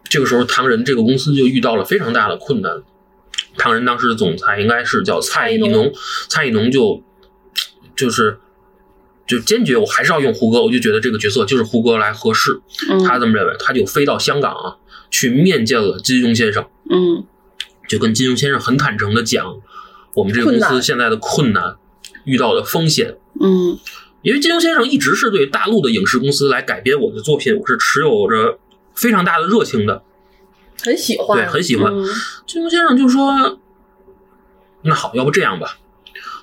[0.05, 2.82] 这个时候，唐人这个公司就遇到了非常大的困难。
[3.57, 5.92] 唐人当时的总裁应该是叫蔡艺蔡艺农，
[6.28, 7.03] 蔡艺农就
[7.96, 8.38] 就是
[9.26, 12.61] 就坚决，我还是要用胡歌，我就觉得这个角色就是胡歌来合适。
[12.88, 14.76] 嗯他这么认为，他就飞到香港啊，
[15.11, 17.24] 去面见了金庸先生，嗯
[17.88, 19.61] 就跟金庸先生很坦诚的讲，
[20.14, 21.76] 我们这个公司现在的困难，
[22.24, 23.16] 遇到的风险。
[23.40, 23.78] 嗯
[24.22, 28.59] 因为金庸先生一直是对大陆的影视公司来改编我的作品，我是持有着
[29.01, 30.03] 非常大的热情的，
[30.82, 31.90] 很喜欢，对，很喜欢。
[31.90, 32.05] 嗯
[32.46, 33.59] 金庸先生就说
[34.82, 35.78] ：“那好，要不这样吧，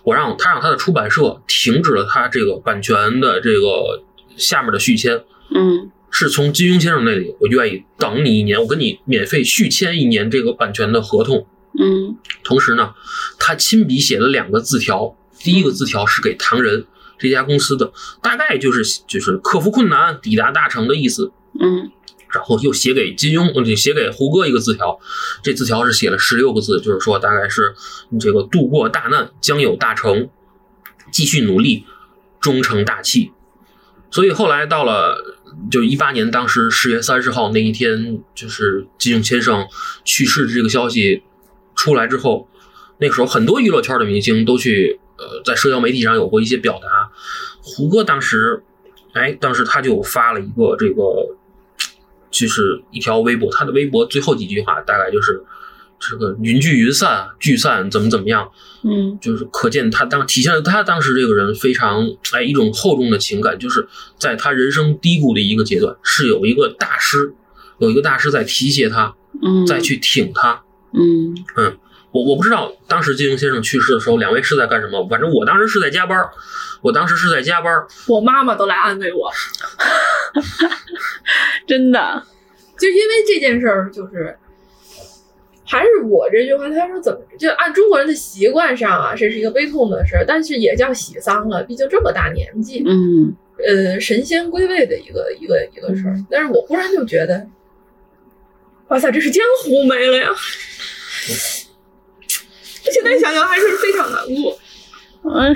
[0.03, 4.03] 我让他让他的出版社停止了他这个版权的这个
[4.37, 11.45] 下面的续签，嗯是从金庸先生那里，我愿意等你一年，我跟你免费续签一年这个版权的合同。
[11.79, 12.95] 嗯同时呢，
[13.37, 16.87] 他亲笔写了两个字条，第一个字条是给唐人
[17.19, 17.91] 这家公司的，
[18.21, 21.31] 大概就是就是克服困难、抵达大成的意思。
[21.59, 21.91] 嗯
[22.37, 24.99] 然后又写给金庸，写给胡歌一个字条，
[25.41, 27.73] 这字条是写了十六个字，就是说大概是
[28.19, 30.29] 这个度过大难将有大成，
[31.11, 31.83] 继续努力，
[32.39, 33.31] 终成大器。
[34.11, 35.35] 所以后来到了
[35.71, 39.67] 就一八年，当时十月三十号那一天，就是金庸先生
[40.05, 41.23] 去世的这个消息
[41.75, 42.47] 出来之后，
[42.99, 47.11] 那个时候很多娱乐圈的明星都去呃在社交媒体上有过一些表达。
[47.63, 48.63] 胡歌当时，
[49.13, 51.01] 哎，当时他就发了一个这个，
[52.29, 55.43] 就是一条微博，他的微博最后几句话大概就是
[55.99, 58.51] 这个云聚云散，聚散怎么怎么样，
[58.83, 59.17] 嗯。
[59.19, 63.87] 就是可见他当体现了他当时这个人非常哎一种厚重的情感，就是
[64.19, 67.33] 在他人生低谷的一个阶段，是有一个大师，
[67.79, 70.63] 有一个大师在提携他，嗯，再去挺他。
[70.93, 71.35] 嗯
[72.11, 76.29] 我我不知道当时金庸先生去世的时候，两位是在干什么，反正我当时是在加班儿，
[76.81, 77.87] 我当时是在加班儿。
[78.07, 79.31] 我妈妈都来安慰我，
[81.67, 82.23] 真的，
[82.79, 84.37] 就因为这件事儿，就是
[85.65, 96.25] 还是我这句话，他说怎么就按中国人的习惯上啊，这是一个悲痛的事儿，但是也叫喜丧了，毕竟这么大年纪，嗯呃，神仙归位的一个一个一个事儿嗯。
[96.31, 97.47] 但是我忽然就觉得，
[98.87, 100.29] 哇塞，这是江湖没了呀！
[102.91, 104.57] 现在想想还是非常难过。
[105.23, 105.55] 嗯，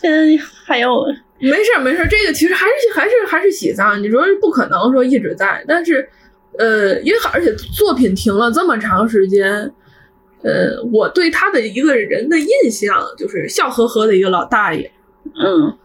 [0.00, 1.04] 现在还有
[1.38, 4.02] 没事儿没事儿，这个其实还是还是还是喜丧。
[4.02, 6.08] 你说不可能说一直在，但是
[6.58, 9.72] 呃，因为而且作品停了这么长时间，
[10.42, 14.90] 呃，我对他的一个人的印象就是笑呵呵的一个老大爷，
[15.40, 15.76] 嗯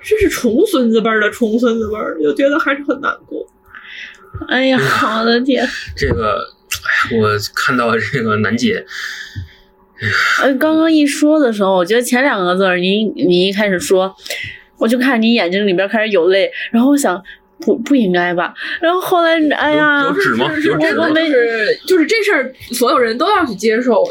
[0.00, 3.44] 这是重孙子辈儿的重孙子辈儿，就觉得还是很难过。
[4.48, 4.78] 哎呀，
[5.18, 5.66] 我的天！
[5.96, 6.38] 这个，
[6.84, 8.84] 哎呀，我看到这个楠姐，
[10.42, 14.14] 呃，刚刚一说的时候，我觉得前两个字儿，你你一开始说，
[14.78, 17.22] 我就看你眼睛里边开始有泪，然后我想
[17.60, 20.50] 不不应该吧，然后后来哎呀有，纸吗？
[20.52, 21.08] 有纸吗？
[21.10, 24.04] 就是就是这事儿，所有人都要去接受，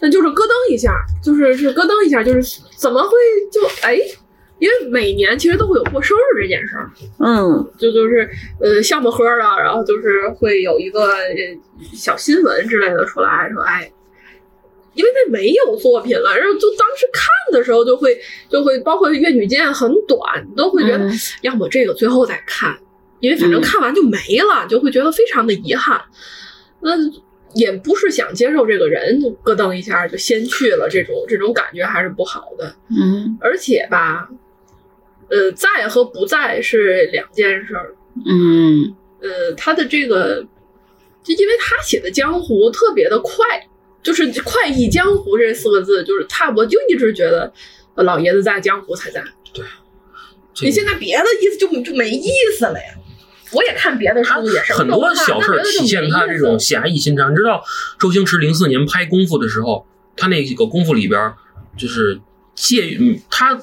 [0.00, 0.94] 那就是咯噔一下，
[1.24, 3.10] 就是是咯噔一下，就是怎么会
[3.50, 3.98] 就哎？
[4.58, 8.28] 因为每年其实都会有过生日这件事儿，嗯就就是
[8.60, 11.36] 呃笑么呵的，然后就是会有一个呃
[11.92, 13.90] 小新闻之类的出来说，哎，
[14.94, 18.16] 因为那没有作品了，然后就当时看的时候就会
[18.48, 22.78] 就会包括《越女剑》很短，都会觉得、嗯要么这个最后再看，
[23.18, 26.00] 因为反正嗯看完就没了，就会觉得非常的遗憾。
[26.80, 26.90] 那
[27.54, 32.74] 也不是想接受这个人就咯噔一下就先去了，这种这种感觉还是不好的。
[32.88, 34.28] 嗯而且吧，
[35.32, 37.94] 呃，在和不在是两件事儿。
[38.26, 40.46] 嗯呃，他的这个，
[41.22, 43.66] 就因为他写的江湖特别的快，
[44.02, 47.50] 就是“快意江湖”这四个字，就是他，我就一直觉得，
[47.94, 49.24] 呃老爷子在，江湖才在。
[49.54, 49.64] 对
[50.60, 52.94] 你现在别的意思就就没意思了呀。
[53.52, 57.32] 我也看别的书，也是很多小事儿体现他这种侠义心肠。
[57.32, 57.62] 你知道
[57.98, 61.36] 周星驰零四年拍《功夫》的时候，他那个《功夫》里边儿
[61.78, 62.20] 就是
[62.54, 63.58] 借嗯他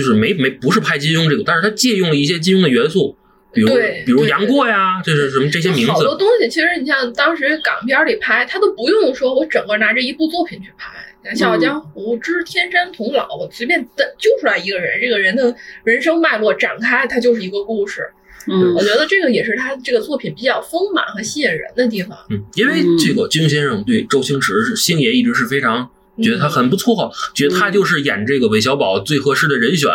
[0.00, 3.16] 就是没没不是拍金庸这个，但是他借用了一些金庸的元素，
[3.52, 3.68] 比如
[4.04, 6.14] 比如杨过呀，这是什么这些名字好多。
[6.16, 10.92] 东西，其实你像当时港片里拍，他都不用说我整个拿着一部作品去拍，
[11.24, 18.02] 像《笑傲江湖》之《天山童姥》，我随便的揪出来一个人，这个人的人生脉络展开，它就是一个故事。
[18.46, 22.18] 嗯我觉得这个也是他这个作品比较丰满和吸引人的地方。
[22.28, 25.88] 嗯，因为这个金庸先生对周星驰是星爷一直是非常
[26.22, 29.90] 觉得他很不错，觉得他就是演这个韦小宝最合适的人选。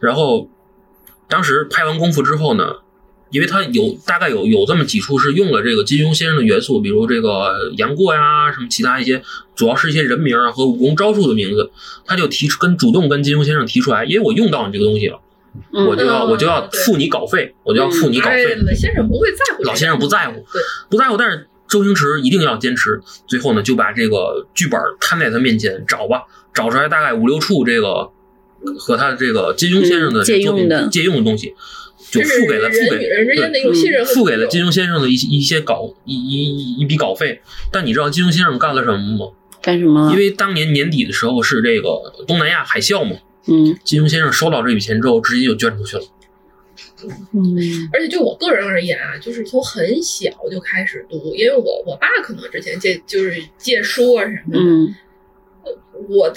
[0.00, 0.48] 然后
[1.28, 2.76] 当时拍完功夫之后呢，
[3.30, 9.22] 因为他有大概有有这么几处是用了这个金庸先生的元素，比如这个杨过呀，什么其他一些，
[9.54, 11.70] 主要是一些人名啊和武功招数的名字，
[12.04, 15.20] 他就提出跟主动跟金庸先生提出来，因为我用到你这个东西了，
[15.72, 18.54] 嗯我就要嗯我就要付你稿费，我就要付你稿费。
[18.54, 20.44] 哎，老先生不会在乎，老先生不在乎，
[20.90, 23.00] 不在乎，但是周星驰一定要坚持。
[23.26, 28.10] 最后呢，就把这个剧本摊在他面前，找吧，找出来大概五六处这个
[28.78, 31.54] 和他这个金庸先生的嗯借作品用的借用的东西，
[32.10, 37.40] 就付给了付给人付给了金庸先生的一些一些稿一一一笔稿费。
[37.72, 39.32] 但你知道金庸先生干了什么吗？
[39.62, 40.18] 干什么因？
[40.18, 46.02] 为当年年底的时候是这个东南亚海啸嘛，嗯金庸先生收到这笔钱之后，直接就捐出去了。
[47.32, 47.88] 嗯。
[47.92, 54.94] 而且就我个人而言啊，就是从很小就开始读，因为我我爸可能之前借就是借书啊什么的，嗯。
[56.08, 56.32] 我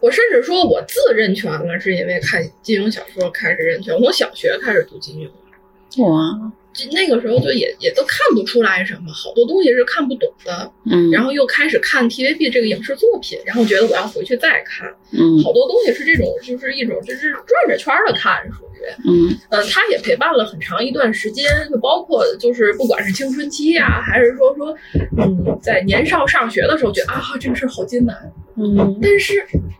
[0.00, 3.94] 我甚至说我自认全了，是因为看金庸小说开始认全。
[3.94, 5.28] 我从小学开始读金庸，
[6.02, 6.52] 哇。
[6.67, 10.70] 就那个时候就也也都看不出来什么，好多东西是看不懂的。
[10.90, 18.78] 嗯，然后又开始看 TVB 这个影视作品，然后觉得我要回去再看，嗯好多东西是这种，就是一种就是转着圈儿的看，属于。
[19.04, 24.74] 嗯嗯，他也陪伴了很长一段时间，就包括就是不管是青春期呀、还是说说，
[25.18, 28.16] 嗯，在年少上学的时候，觉得啊这个事儿好艰难，
[28.60, 29.34] 嗯但是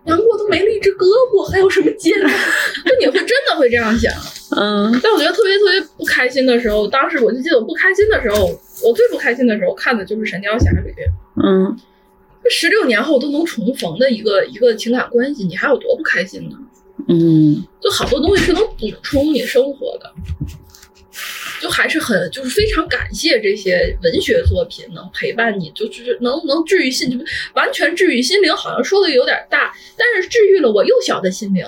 [0.05, 2.31] 杨过都没了一只胳膊，还有什么艰难？
[2.87, 4.13] 就你会真的会这样想。
[4.57, 8.47] 嗯但我觉得特别特别不开心的时候，当时我就记得我不开心的时候，
[8.83, 10.91] 我最不开心的时候看的就是《神雕侠侣》。
[11.45, 11.77] 嗯
[12.43, 16.57] 这十六年后都能重逢的一个一个情感关系，你还有多不开心呢？
[17.09, 20.13] 嗯就好多东西是能补充你生活的，
[21.61, 27.19] 就还是很就是非常感谢这些文学作品能陪伴你，就就是能能治愈心，就
[27.55, 31.65] 完全治愈心灵，好像说的有点大，但是治愈了我幼小的心灵。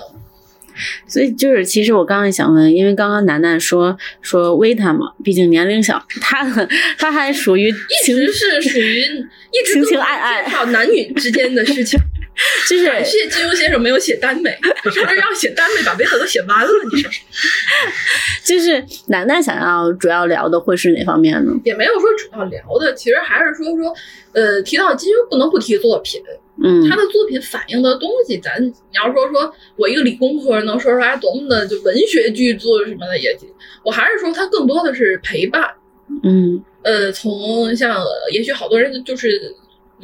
[1.05, 6.43] 所以就是，其实我刚刚也想问，因为刚刚楠楠说说维他嘛，毕竟年龄小，他
[6.97, 11.99] 他还属于一，直是属于一直情情爱爱介绍男女之间的事情。
[12.67, 14.51] 就是感谢金庸先生没有写耽美，
[14.91, 16.69] 是不是要写耽美把维特都写完了？
[16.91, 17.21] 你说说，
[18.45, 21.53] 就是楠楠想要主要聊的会是哪方面呢？
[21.63, 23.93] 也没有说主要聊的，其实还是说说，
[24.33, 26.21] 呃，提到金庸不能不提作品，
[26.63, 33.35] 嗯他的作品反映的东西，咱你要说说我一个理工科能说出来多么的就文学巨作什么的也，
[33.83, 35.69] 我还是说他更多的是陪伴。
[36.23, 39.55] 嗯呃，从像呃也许好多人就是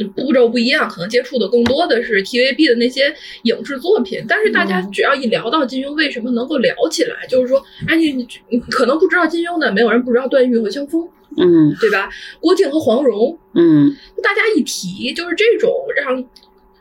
[0.05, 7.25] 步骤不一样，可能接触的更多的是 TVB 的那些影视作品，但是大家嗯只要一聊到金庸，为什么能够聊起来？
[7.27, 12.09] 就是说，哎，你你你可能不知道金庸的，没有人不知道段誉和萧峰，嗯对吧？
[12.39, 16.23] 郭靖和黄蓉，嗯大家一提就是这种让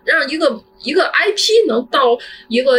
[0.04, 2.16] 让一个一个 IP 能到
[2.48, 2.74] 一个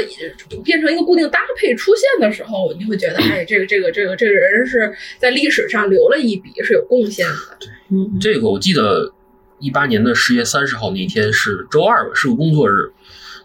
[0.64, 7.68] 变成一个固定搭配出现的时候，你会觉得，哎，这个这个这个这个人是在历史上留了一笔，是有贡献的。
[7.90, 9.14] 嗯这个我记得
[9.60, 12.92] 一八年的十月三十号那天是周二吧，是个工作日，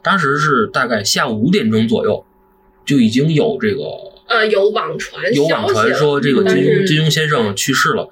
[0.03, 2.25] 当时是大概下午五点钟左右，
[2.85, 3.83] 就已经有这个
[4.29, 8.11] 呃，有网传有网传说这个金庸金庸先生去世了。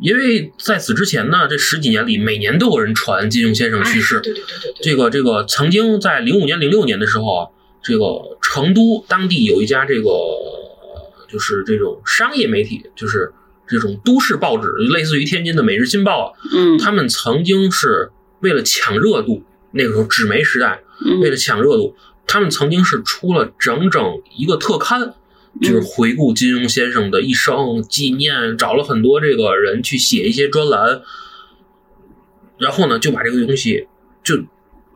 [0.00, 4.20] 因为在此之前呢，这十几年里，每年都有人传金庸先生去世哎。
[4.20, 7.48] 对对对对对，这个这个曾经在零五年、零六年的时候啊，
[7.82, 10.10] 这个成都当地有一家这个
[11.28, 13.32] 就是这种商业媒体，就是
[13.72, 16.78] 这种都市报纸，类似于天津的《每日新报》啊，嗯。
[16.78, 18.10] 他们曾经是
[18.40, 19.42] 为了抢热度，
[19.72, 20.82] 那个时候纸媒时代，
[21.22, 21.96] 为嗯了抢热度，
[22.26, 25.14] 他们曾经是出了整整一个特刊，
[25.60, 31.02] 就是回顾金庸先生的一生，纪念，找了很多这个人去写一些专栏，
[32.58, 33.88] 然后呢，就把这个东西
[34.22, 34.44] 就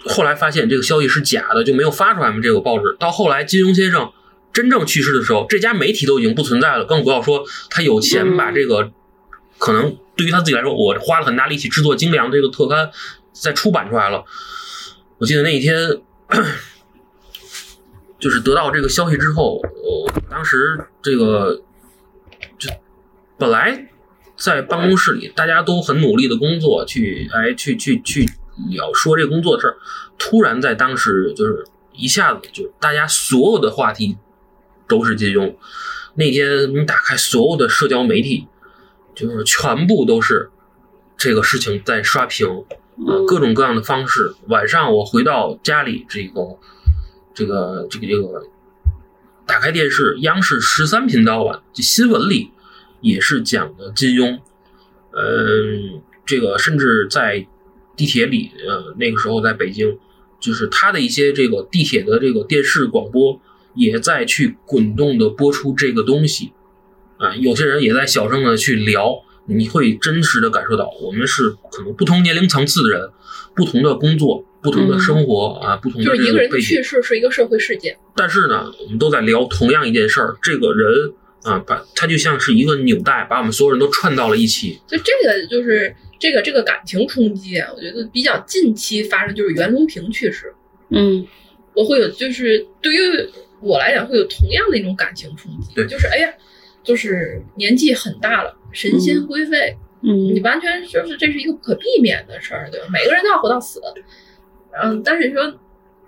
[0.04, 2.40] 后来发现这个消息是假的，就没有发出来嘛。
[2.42, 2.96] 这个报纸。
[2.98, 4.12] 到后来金庸先生
[4.56, 8.90] 真正去世的时候，这家媒体都已经不存在了，更不要说他有钱嗯把这个、
[9.58, 12.90] 可能对于他自己来说，我花了很大力气制作精良这个特刊
[13.32, 14.24] 再出版出来了。
[15.18, 15.76] 我记得那一天。
[18.18, 21.62] 就是得到这个消息之后，我当时这个
[22.58, 22.70] 就
[23.36, 23.90] 本来
[24.36, 28.26] 在办公室里，大家都很努力的工作，去哎去去去
[28.70, 29.76] 聊说这个工作的事儿，
[30.16, 34.16] 突然在当时就是一下子就大家所有的话题
[34.88, 35.54] 都是金庸。
[36.14, 38.46] 那天你打开所有的社交媒体，
[39.14, 40.50] 就是全部都是
[41.16, 44.34] 这个事情在刷屏，啊，各种各样的方式。
[44.48, 46.58] 晚上我回到家里，这个。
[47.38, 48.46] 这个这个这个，
[49.46, 52.50] 打开电视，央视十三频道啊，这新闻里
[53.02, 54.40] 也是讲的金庸，
[55.12, 57.46] 嗯，这个甚至在
[57.94, 59.98] 地铁里，呃，那个时候在北京，
[60.40, 63.38] 就是他的一些这个地铁的这个电视广播
[63.76, 66.52] 也在去滚动的播出这个东西，
[67.18, 73.10] 啊，有些人也在小声的去聊，你会真实的感受到，我们是可能不同年龄层次的人，
[73.54, 74.44] 不同的工作。
[74.62, 80.36] 不同的生活、啊，不同的就是一个人的去世是一个社会事件，但是呢，我们都在聊同样一件事儿。
[80.42, 81.12] 这个人
[81.44, 84.80] 啊，把他就像是一个纽带，把我们所有人都串到了一起。
[84.88, 90.52] 就这个就是这个这个感情冲击啊，我觉得比较近期发生就是袁隆平去世，
[90.90, 91.24] 嗯
[91.72, 92.98] 我会有就是对于
[93.60, 96.28] 我来讲会有同样的一种感情冲击，对就是哎呀，
[96.82, 102.86] 就是年纪很大了，神仙灰飞，你嗯完全就是这是一个不可避免的事儿，对吧？
[102.92, 103.80] 每个人都要活到死，
[104.82, 105.52] 嗯，但是你说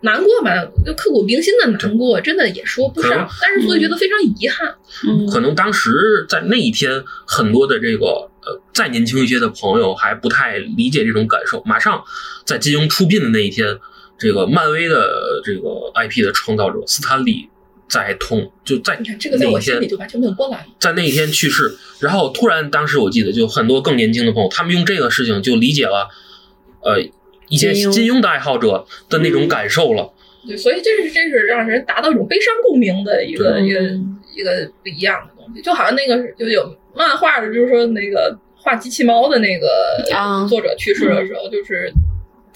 [0.01, 0.51] 难过吧，
[0.85, 4.75] 就刻骨铭心的难过，真的也说不上，但是所以觉得非常遗憾。
[5.09, 5.91] 嗯，可能当时
[6.29, 11.61] 在那一天，很多的这个呃再年轻一些的朋友还不太理解这种感受。
[11.65, 12.05] 马上
[12.45, 13.77] 在金庸出殡的那一天，
[14.19, 17.49] 这个漫威的这个 IP 的创造者斯坦李
[17.89, 20.63] 在痛就在你看这个在那一天我心里就完全没有波澜。
[20.79, 26.09] 在那一天去世，然后突然当时我记得就很多更年轻的朋友，他们用这个事情就理解了，
[26.83, 27.01] 呃
[27.49, 30.13] 一些金庸的爱好者的那种感受了。
[30.47, 33.81] 对，所以这是这是让人达到一种悲伤共鸣的一个一个
[34.35, 39.69] 一个不一样的东西，就好像那个就有漫画的，就是说那个画机器猫的那个
[40.15, 41.91] 啊作者去世的时候，就是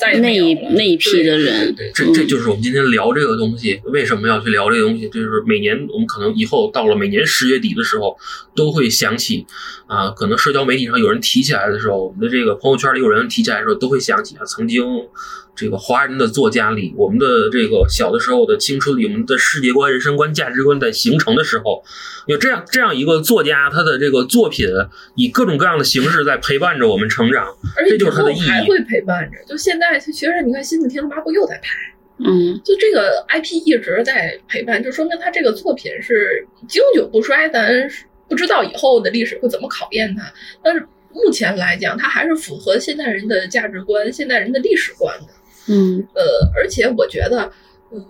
[0.02, 0.36] 再那
[0.74, 5.08] 那一批的人，对，这这就是我们今天聊这个东西，为什么要去聊这个东西？
[5.08, 8.18] 就是每年我们可能以后到了每年十月底的时候，
[8.56, 9.46] 都会想起
[9.86, 14.82] 啊，可能社交媒体上有人提起来的时候，我们的这个朋友圈里有人提起来的时候，都会想起啊，曾经
[15.54, 21.84] 这个华人的作家里，我们的这个小的时候的青春里，我们的世界观、人生观、价值观在形成的时候，
[22.26, 24.66] 有这样这样一个作家，他的这个作品
[25.14, 27.46] 以各种各样的形式在陪伴着我们成长。
[27.86, 29.36] 这就是他的意义还会陪伴着。
[29.46, 31.68] 就现在，其实你看《新的天龙八部》又在拍，
[32.24, 37.48] 嗯就这个 IP 一直在陪伴，就说明他这个作品是经久不衰。
[37.50, 37.70] 咱
[38.26, 40.32] 不知道以后的历史会怎么考验它，
[40.62, 45.26] 但是目前来讲，它还是符合现代人的价值观、现代人的历史观的。
[45.68, 46.22] 嗯呃，
[46.56, 47.50] 而且我觉得，
[47.92, 48.04] 嗯，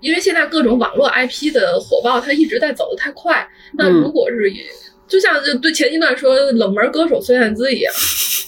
[0.00, 3.46] 因为现在各种网络 IP 的火爆，它一直在走得太快。
[3.74, 4.60] 那嗯如果是以，
[5.06, 7.92] 就像对前一段说冷门歌手孙燕姿一样，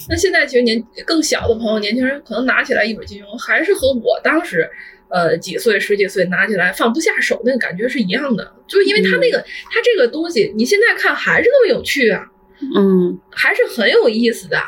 [0.08, 4.68] 那现在其实年更小的朋友、年轻人可能拿起来一本金庸，还是和我当时。
[5.08, 12.26] 呃，几岁十几岁拿起来放不下手那个感觉是一样的，就是因为他那个、他这个东西，你现在看还是那么有趣啊，
[12.74, 14.58] 嗯还是很有意思的。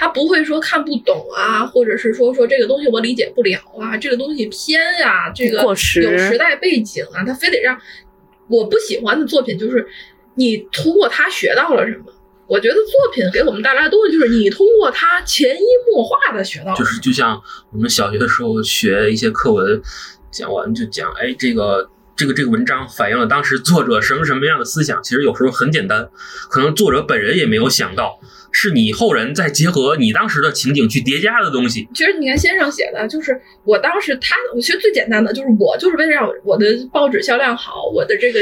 [0.00, 7.78] 他不会说看不懂啊，或者是说说这个东西我理解不了啊，这个东西偏呀、这个有时代背景啊，他非得让
[8.48, 9.86] 我不喜欢的作品就是
[10.36, 12.06] 你通过他学到了什么。
[12.46, 17.40] 我觉得作品给我们带来的东西就是你通过它潜移默化的学到就是就像
[17.70, 19.80] 我们小学的时候学一些课文，
[20.32, 21.88] 讲完就讲，哎，这个
[22.20, 25.02] 这个这个文章反映了当时作者什么什么样的思想。
[25.02, 26.06] 其实有时候很简单，
[26.50, 28.20] 可能作者本人也没有想到，
[28.52, 31.88] 是你后人再结合你当时的情景去叠加的东西。
[31.94, 38.38] 其实你看先生写的，就是我当时他，我其实最简单的就是我就是为了让我的报纸销量好，我的这个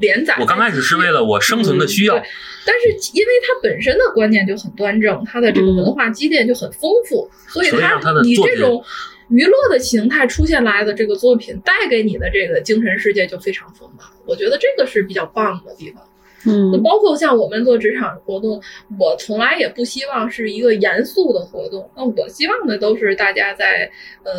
[0.00, 0.36] 连载。
[0.40, 2.24] 我刚开始是为了我生存的需要，对
[2.66, 8.82] 但是因为他本身的观念就很端正，他的这个文化积淀就很丰富，所以他所以他的你这种
[9.30, 14.06] 娱乐的形态出现来的这个作品，带给你的这个精神世界就非常丰满。
[14.26, 16.02] 我觉得这个是比较棒的地方。
[16.46, 18.62] 嗯包括像我们做职场活动，
[18.98, 21.90] 我从来也不希望是一个严肃的活动。
[21.94, 23.90] 那我希望的都是大家在
[24.24, 24.32] 呃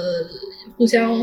[0.76, 1.16] 互相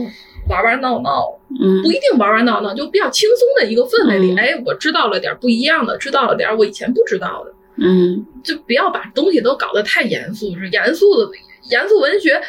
[0.48, 4.32] 玩玩闹闹，嗯不一定玩玩闹闹，就比较轻松的一个氛围里。
[4.34, 10.56] 嗯哎，我知道了点不一样的，知道了点我以前不知道的，嗯就不要把东西都搞得太严肃。
[10.56, 11.28] 是严肃的
[11.72, 12.40] 严肃文学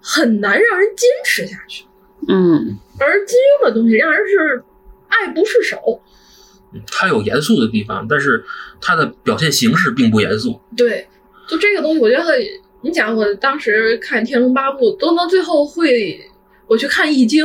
[0.00, 1.84] 很难让人坚持下去，
[2.28, 4.62] 嗯而金庸的东西让人是
[5.08, 6.00] 爱不释手。
[6.86, 8.44] 它有严肃的地方，但是
[8.80, 10.60] 它的表现形式并不严肃。
[10.76, 11.08] 对，
[11.48, 12.38] 就这个东西，我觉得
[12.82, 16.20] 你讲，我当时看《天龙八部》，都能最后会
[16.68, 17.44] 我去看《易经》，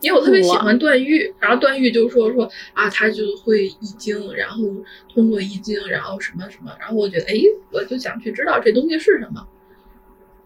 [0.00, 4.62] 因为我特别喜欢段誉，然后段誉就说说啊，他就会《易经》，然后
[5.12, 7.34] 通过《易经》，然后什么什么，然后我觉得，哎，
[7.70, 9.46] 我就想去知道这东西是什么。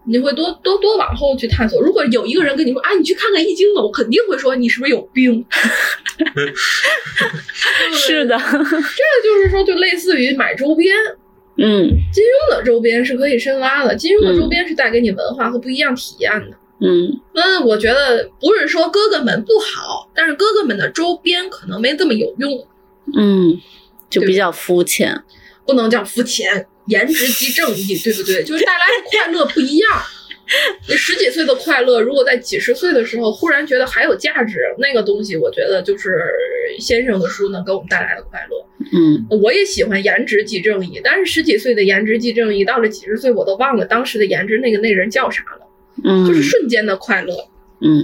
[0.05, 1.81] 你会多多多往后去探索。
[1.81, 5.45] 如果有一个人跟你说啊，你去看看《易经》吧，我肯定会说你是不是有病。
[7.93, 10.95] 是的，这个就是说，就类似于买周边，
[11.57, 16.57] 嗯金庸的周边是可以深挖的，金庸的周边是带给你文化和不一样体验的。
[16.81, 22.67] 嗯那我觉得不是说哥哥们不好，但是哥哥们的周边可能没这么有用，
[23.15, 23.59] 嗯，
[24.09, 25.23] 就比较肤浅。
[25.65, 28.43] 不能叫肤浅，颜值即正义，对不对？
[28.43, 29.89] 就是带来的快乐不一样。
[30.87, 36.25] 你十几岁的快乐，如果在几十岁的时候忽然觉得还有价值，那个东西，我觉得就是
[36.79, 38.65] 先生的书能给我们带来的快乐。
[38.91, 45.67] 嗯我也喜欢颜值即正义，但是十几岁的颜值即正义，到了几十岁我都忘了当时的颜值那个那人叫啥了，
[46.03, 47.35] 嗯，就是瞬间的快乐。
[47.81, 48.03] 嗯，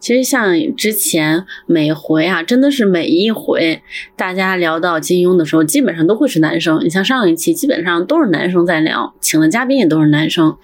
[0.00, 3.82] 其实像之前每回啊，真的是每一回
[4.16, 6.80] 大家聊到金庸的时候，基本上都会是男生。
[6.84, 10.56] 你像上一期，基本上都是男生在聊，请的嘉宾也都是男生。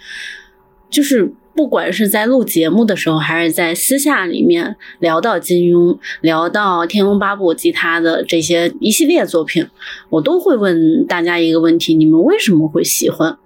[0.88, 9.66] 就是不管是在录节目的时候，还是在私下里面聊到金庸，聊到《天龙八部》及他的这些一系列作品，
[10.10, 13.36] 我都会问大家一个问题：你们为什么会喜欢？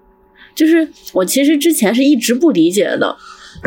[0.55, 3.17] 就是我其实之前是一直不理解的，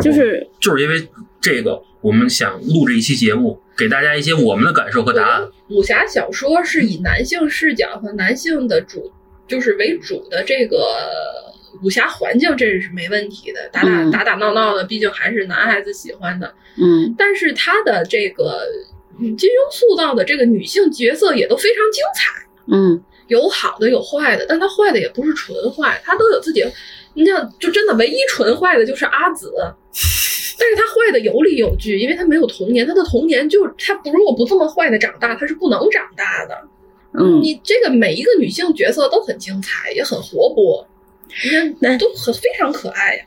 [0.02, 1.08] 就是就是因为
[1.42, 5.48] 这个，我们想录这一期节目，给大家一些我们的感受和答案。
[5.68, 9.10] 武侠小说是以男性视角和男性的主
[9.48, 10.96] 就是为主的这个
[11.82, 13.68] 武侠环境，这是没问题的。
[13.72, 16.54] 打打嗯打打闹闹的，毕竟还是男孩子喜欢的。
[16.76, 18.60] 嗯但是他的这个
[19.18, 22.46] 嗯金庸塑造的这个女性角色也都非常精彩。
[22.72, 26.64] 嗯有好的有坏的，但他坏的也不是纯坏，他都有自己。
[27.14, 29.52] 你像，就真的唯一纯坏的就是阿紫，
[30.62, 36.56] 但是他坏的有理有据，因为他没有童年，他的童年就是他不如果不这么坏的长大，他是不能长大的。
[37.18, 40.86] 嗯，你这个每一个女性角色都很精彩，也很活泼，
[41.28, 43.24] 你那看都很非常可爱呀。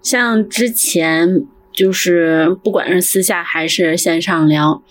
[0.00, 4.82] 像之前就是不管是私下还是线上聊，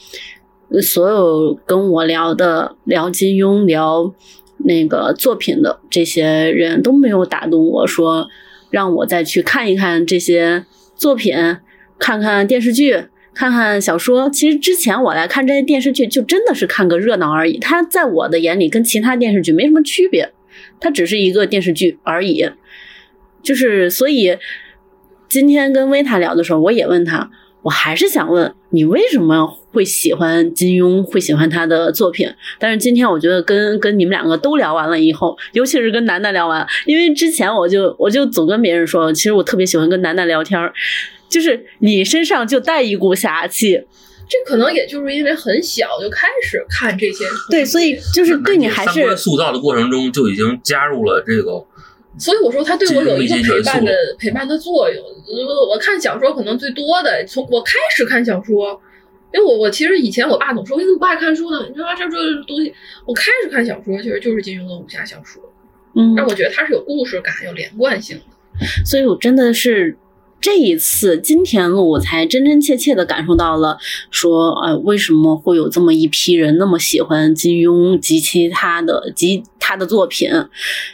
[0.69, 4.13] 呃所有跟我聊的聊金庸、聊
[4.59, 8.27] 那个作品的这些人都没有打动我说
[8.69, 10.63] 让我再去看一看这些
[10.95, 11.35] 作品，
[11.97, 13.05] 看看电视剧。
[13.33, 17.59] 看看小说，其实之前我来看这些电视剧，就真的是看个热闹而已。
[17.59, 20.31] 它在我的眼里跟其他电视剧没什么区别，
[20.79, 22.49] 它只是一个电视剧而已。
[23.43, 24.35] 就是所以，
[25.29, 27.29] 今天跟维塔聊的时候，我也问他，
[27.61, 32.27] 我还是想问你为什么会喜欢金庸，会喜欢他的作品。
[32.57, 40.73] 但是今天我觉得跟跟你们两个都聊完了以后，尤其是跟楠楠聊完，因为之前我就我就总跟别人说，其实我特别喜欢跟楠楠聊天儿，
[41.29, 43.83] 就是你身上就带一股侠气，
[44.29, 51.65] 这可能也就是因为很小就开始看这些书，对，所以就是对你还三是观塑造的过程中就已经加入了这个
[52.19, 55.03] 所以我说他对我有一个陪伴的陪伴的作用。
[55.03, 58.81] 呃我看小说可能最多的，从我开始看小说，
[59.33, 61.67] 因为我我其实以前我爸总说你怎么不爱看书呢？
[61.69, 62.17] 你说啊这这
[62.47, 62.73] 东西，
[63.05, 65.43] 我开始看小说其实就是金庸的武侠小说，
[65.95, 68.65] 嗯，让我觉得它是有故事感、有连贯性的。
[68.83, 69.95] 所以我真的是
[70.39, 73.77] 这一次今天录，我才真真切切的感受到了
[74.11, 80.30] 说，呃，为什么会有这么一批人那么喜欢金庸及其他的及他的作品，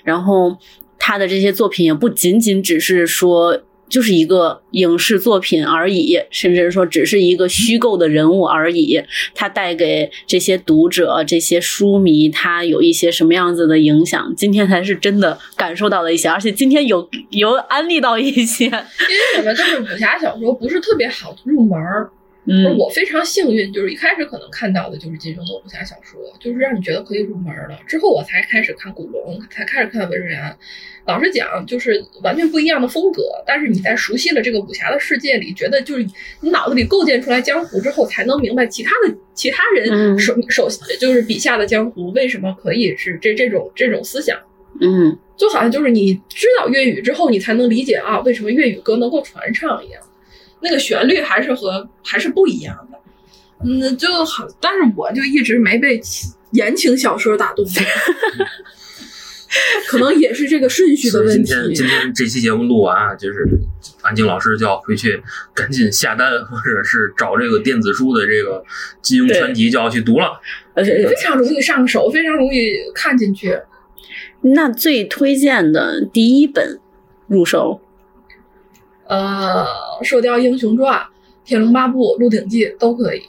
[0.03, 0.57] 然后
[0.98, 3.61] 他的这些作品也不仅仅只是说。
[3.94, 8.99] 就是一个影视作品而已，甚至说只是一个虚构的人物而已。
[9.36, 14.34] 它带给这些读者、这些书迷，它有一些什么样子的影响？
[14.36, 18.65] 今天才是真的感受到了一些，而且今天有有安利到一些。
[18.65, 19.53] 因为我觉得？
[19.53, 22.10] 就是武侠小说不是特别好入门儿。
[22.45, 27.80] 嗯我非常幸运，就是一开始可能看到的就是金庸的武侠小说，就是让你觉得可以入门了。
[27.88, 30.57] 之后我才开始看古龙，才开始看文人安。
[31.06, 33.24] 老实讲，就是完全不一样的风格。
[33.45, 36.06] 但是你在熟悉了这个武侠的世界里，觉得就是
[36.41, 40.68] 你脑子里构建出来江湖之后，才能明白其他的其他人嗯手手
[40.99, 44.38] 就是笔下的江湖为什么可以是这这种这种思想。
[44.82, 50.02] 嗯就好像就是你知道粤语之后，你才能理解啊，为什么粤语歌能够传唱一样，
[50.64, 52.98] 那个旋律还是和还是不一样的。
[53.65, 56.02] 嗯，就好，但是我就一直没被
[56.52, 57.73] 言情小说打动过，
[59.88, 61.44] 可能也是这个顺序的问题。
[61.44, 63.48] 今天今天这期节目录完啊，就是
[64.02, 65.22] 安静老师就要回去
[65.53, 68.64] 赶紧下单，或者是找这个电子书的这个
[69.02, 70.41] 金庸全集就要去读了。
[70.73, 73.57] 呃，非常容易上手，非常容易看进去。
[74.41, 76.77] 那最推荐的第一本
[77.27, 77.80] 入手，
[79.07, 79.65] 呃，
[80.03, 80.99] 《射雕英雄传》
[81.45, 83.21] 《天龙八部》《鹿鼎记》都可以。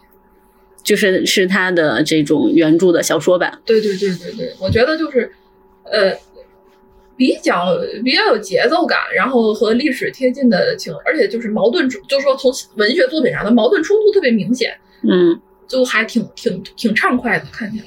[0.82, 3.58] 就是是他的这种原著的小说版。
[3.64, 5.32] 对对对对对，我觉得就是，
[5.84, 6.12] 呃，
[7.16, 14.76] 比较比较有节奏感，然后和历史贴近的情，而且就是矛盾，就是说从文学作品上的矛盾冲突特别明显，
[15.08, 17.86] 嗯就还挺挺挺畅快的看起来。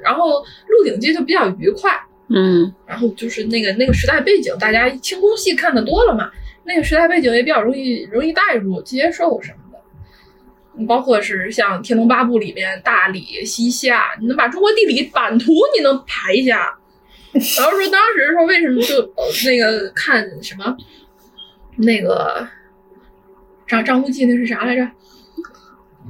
[0.00, 1.92] 然后《鹿鼎记》就比较愉快，
[2.30, 6.32] 嗯然后就是那个那个时代背景，大家清宫戏看的多了嘛，
[6.66, 10.86] 那个时代背景也比较容易容易带入接受什么的。
[10.86, 16.76] 包括是像《天龙八部》里面大理、西夏，你能把中国地理版图你能排一下。
[17.32, 19.10] 然后说当时说为什么就
[19.46, 20.76] 那个看什么
[21.76, 22.46] 那个
[23.66, 24.82] 张张无忌那是啥来着？《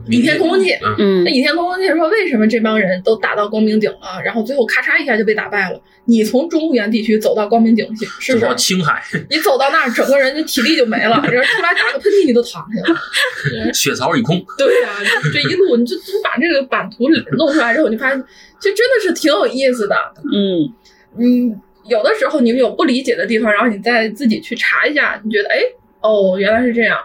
[0.08, 5.80] 倚天屠龙记》嗯，嗯那《倚天屠龙记》说为什么这帮人都打到光明顶了，然后最后咔嚓一下就被打败了？
[6.04, 8.54] 你从中原地区走到光明顶去，是不是？
[8.56, 12.98] 青海你走到那儿，整个人就体力就没了，然后出来打个喷嚏你都躺下了。
[13.74, 18.24] 血槽已空，对呀、就是这一路你就就把这个版图弄出来之后，你发现
[18.60, 19.96] 这真的是挺有意思的。
[20.32, 20.72] 嗯
[21.18, 25.58] 嗯，有的时候你们有不理解的地方，然后你再自己去查一下，你觉得哎
[26.00, 26.98] 哦，原来是这样。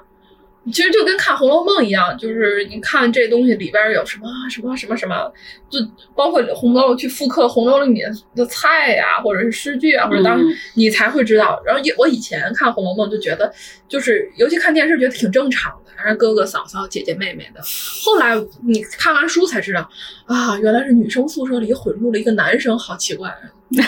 [0.67, 5.31] 其实就跟看《红楼梦》一样，就是你看这东西里边有什么什么什么什么，
[5.69, 5.79] 就
[6.15, 11.59] 包括红楼去复刻红楼里面的菜呀、或者是诗句啊，或者当嗯你才会知道。
[11.65, 13.51] 然后也我以前看《红楼梦》就觉得，
[13.87, 17.61] 就是尤其看电视觉得挺正常的，然后哥哥嫂嫂、姐姐妹妹的。
[18.03, 19.89] 后来你看完书才知道，
[20.25, 23.35] 啊，原来是女生宿舍里混入了一个男生，好奇怪。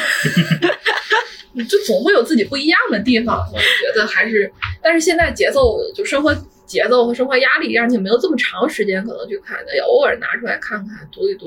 [1.69, 3.63] 就总会有自己不一样的地方，我觉
[3.95, 4.51] 得还是，
[4.81, 6.35] 但是现在节奏就生活
[6.73, 11.45] 节奏和生活压力，让你没有这么长时间可能去看的，要偶尔拿出来看看、读一读，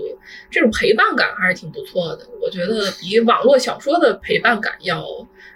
[0.48, 2.24] 这种陪伴感还是挺不错的。
[2.40, 5.04] 我觉得比网络小说的陪伴感要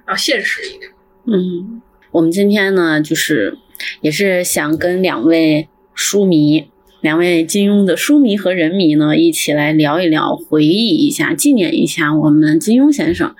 [0.08, 0.90] 要现实一点。
[1.26, 1.80] 嗯，
[2.10, 3.56] 我们今天呢，就是
[4.00, 6.68] 也是想跟两位书迷。
[7.00, 13.34] 两位金庸的书迷和人迷呢，一起来聊一聊，回忆一下，纪念一下我们金庸先生。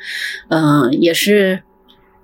[0.48, 1.61] 嗯、也是，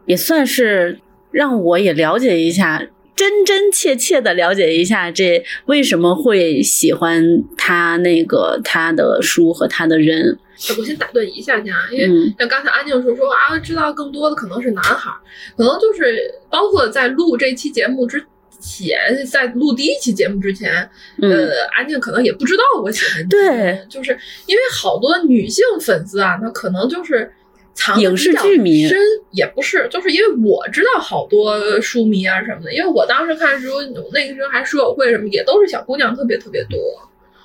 [0.06, 0.98] 也算是
[1.30, 2.86] 让我也了解一下，
[3.16, 10.38] 真真切切的了解一下，这为什么会喜欢他那个他的书和他的人。
[10.78, 12.34] 我先打断一下下，因为嗯。
[12.38, 15.16] 像刚才安静说说啊，知道更多的可能是男孩儿，
[15.56, 16.18] 可能就是
[16.50, 18.24] 包括在录这期节目之
[18.58, 18.98] 前，
[19.30, 20.88] 在录第一期节目之前，
[21.20, 21.30] 嗯。
[21.30, 24.12] 呃，安静可能也不知道我喜欢对，就是
[24.46, 27.30] 因为好多女性粉丝啊，她可能就是
[27.76, 28.98] 藏影视剧迷深
[29.30, 33.68] 也不是，就是因为我知道好多书迷啊什么的，因为我当时看书，
[34.12, 36.78] 那个时候还书友会什么，也都是小姑娘特别特别多，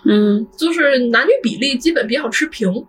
[0.06, 2.86] 嗯，就是男女比例基本比较持平。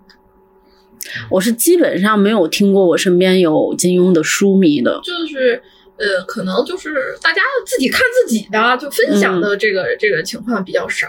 [1.29, 5.01] 我是基本上没有听过我身边有金庸的书迷的。
[5.03, 5.61] 就是
[5.99, 11.09] 呃，可能就是大家自己看自己的，就分享的这个、这个情况比较少。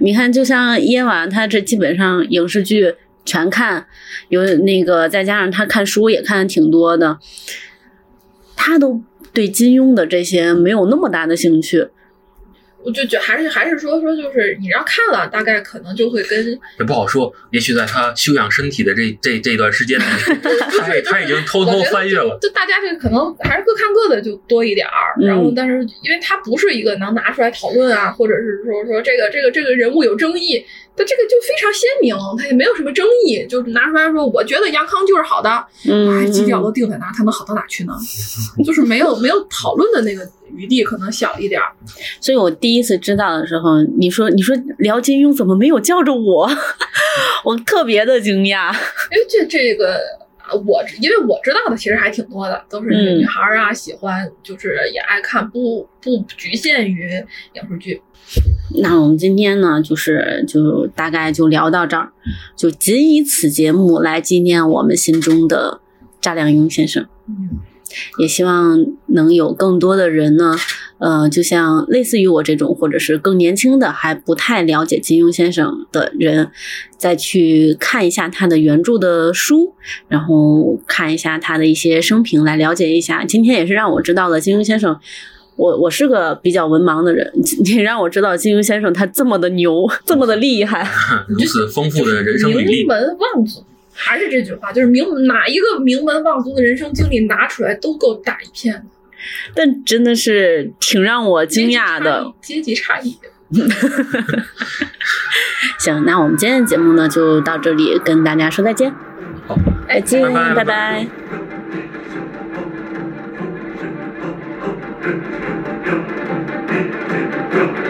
[0.00, 3.86] 你看，就像夜晚，他这基本上影视剧全看，
[4.28, 7.18] 有那个再加上他看书也看的挺多的，
[8.56, 11.88] 他都对金庸的这些没有那么大的兴趣。
[12.84, 16.44] 我就觉还是还是说说，就是你要看了，大概可能就会跟
[16.80, 20.02] 也不好说，也许在他修养身体的这这这段时间里，
[20.80, 22.36] 他也他已经偷偷翻阅了。
[22.42, 35.48] 就大家这可能还是各看各的就多一点儿，嗯然后但是因为他不是一个能拿出来讨论啊，或者是说说这个这个这个人物有争议，它这个就非常鲜明，它也没有什么争议，就是拿出来说，我觉得杨康就是好的，
[35.88, 37.92] 嗯，哎，基调都定在那儿，他能好到哪去呢？
[38.64, 41.72] 就是没有没有讨论的那个余地，可能小一点儿。
[42.20, 46.50] 所以我第一次知道的时候，你说你说聊金庸怎么没有叫着我？
[47.44, 48.72] 我特别的惊讶。
[49.10, 49.98] 因为这这个。
[50.52, 57.08] 呃我因为我知道的其实还挺多的，都是嗯女孩儿啊，喜欢就是也爱看，不不局限于
[57.54, 58.02] 影视剧。
[58.82, 62.12] 那我们今天呢，就是就大概就聊到这儿，
[62.56, 65.80] 就仅以此节目来纪念我们心中的
[66.20, 67.06] 查良镛先生。
[67.28, 67.58] 嗯，
[68.18, 70.56] 也希望能有更多的人呢，
[70.98, 76.50] 呃，就像类似于我这种，或者是更年轻的还不太了解金庸先生的人，
[76.96, 79.74] 再去看一下他的原著的书，
[80.08, 83.24] 然后看一下他的一些生平，来了解一下。
[83.24, 84.98] 今天也是让我知道了金庸先生。
[85.54, 87.30] 我我是个比较文盲的人，
[87.62, 90.88] 你让我知道金庸先生他这么的牛，这么的厉害。
[91.28, 93.62] 如此丰富的人生履历名，门望族，
[93.94, 98.84] 还是这句话，就是名哪一个名门望族的人生经历拿出来都够打一片的，
[99.54, 102.32] 但真的是挺让我惊讶的。
[102.40, 103.18] 阶级差异。
[105.78, 108.90] 行，那我们今天的节目呢就到这里，跟大家说再见，
[109.46, 109.56] 好，
[109.86, 111.06] 哎再见，拜拜拜拜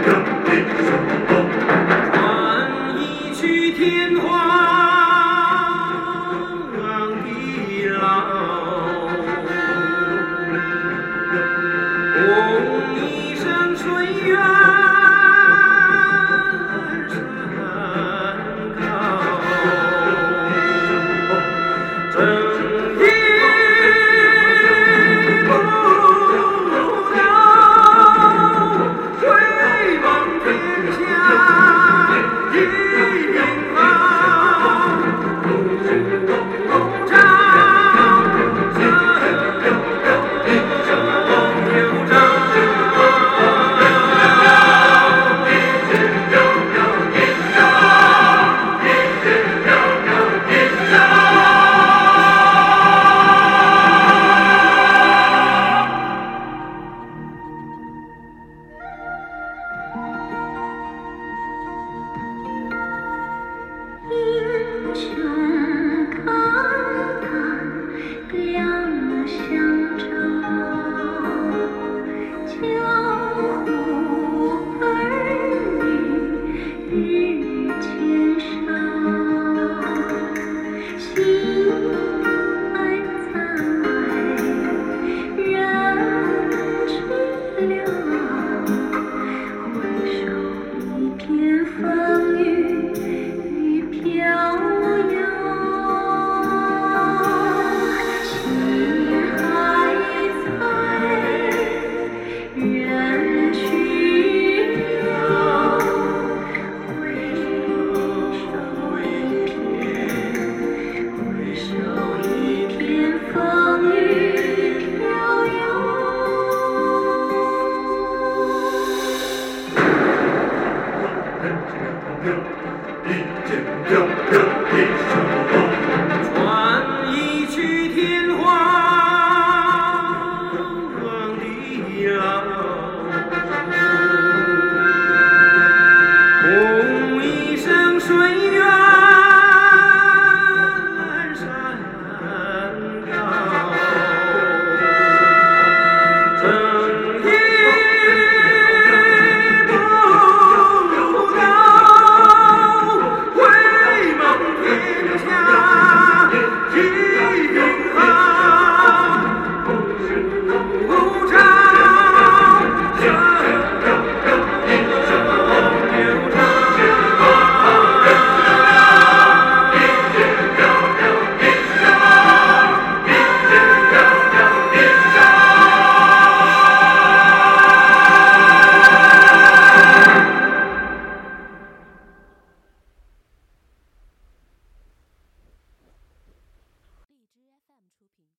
[0.03, 0.32] 换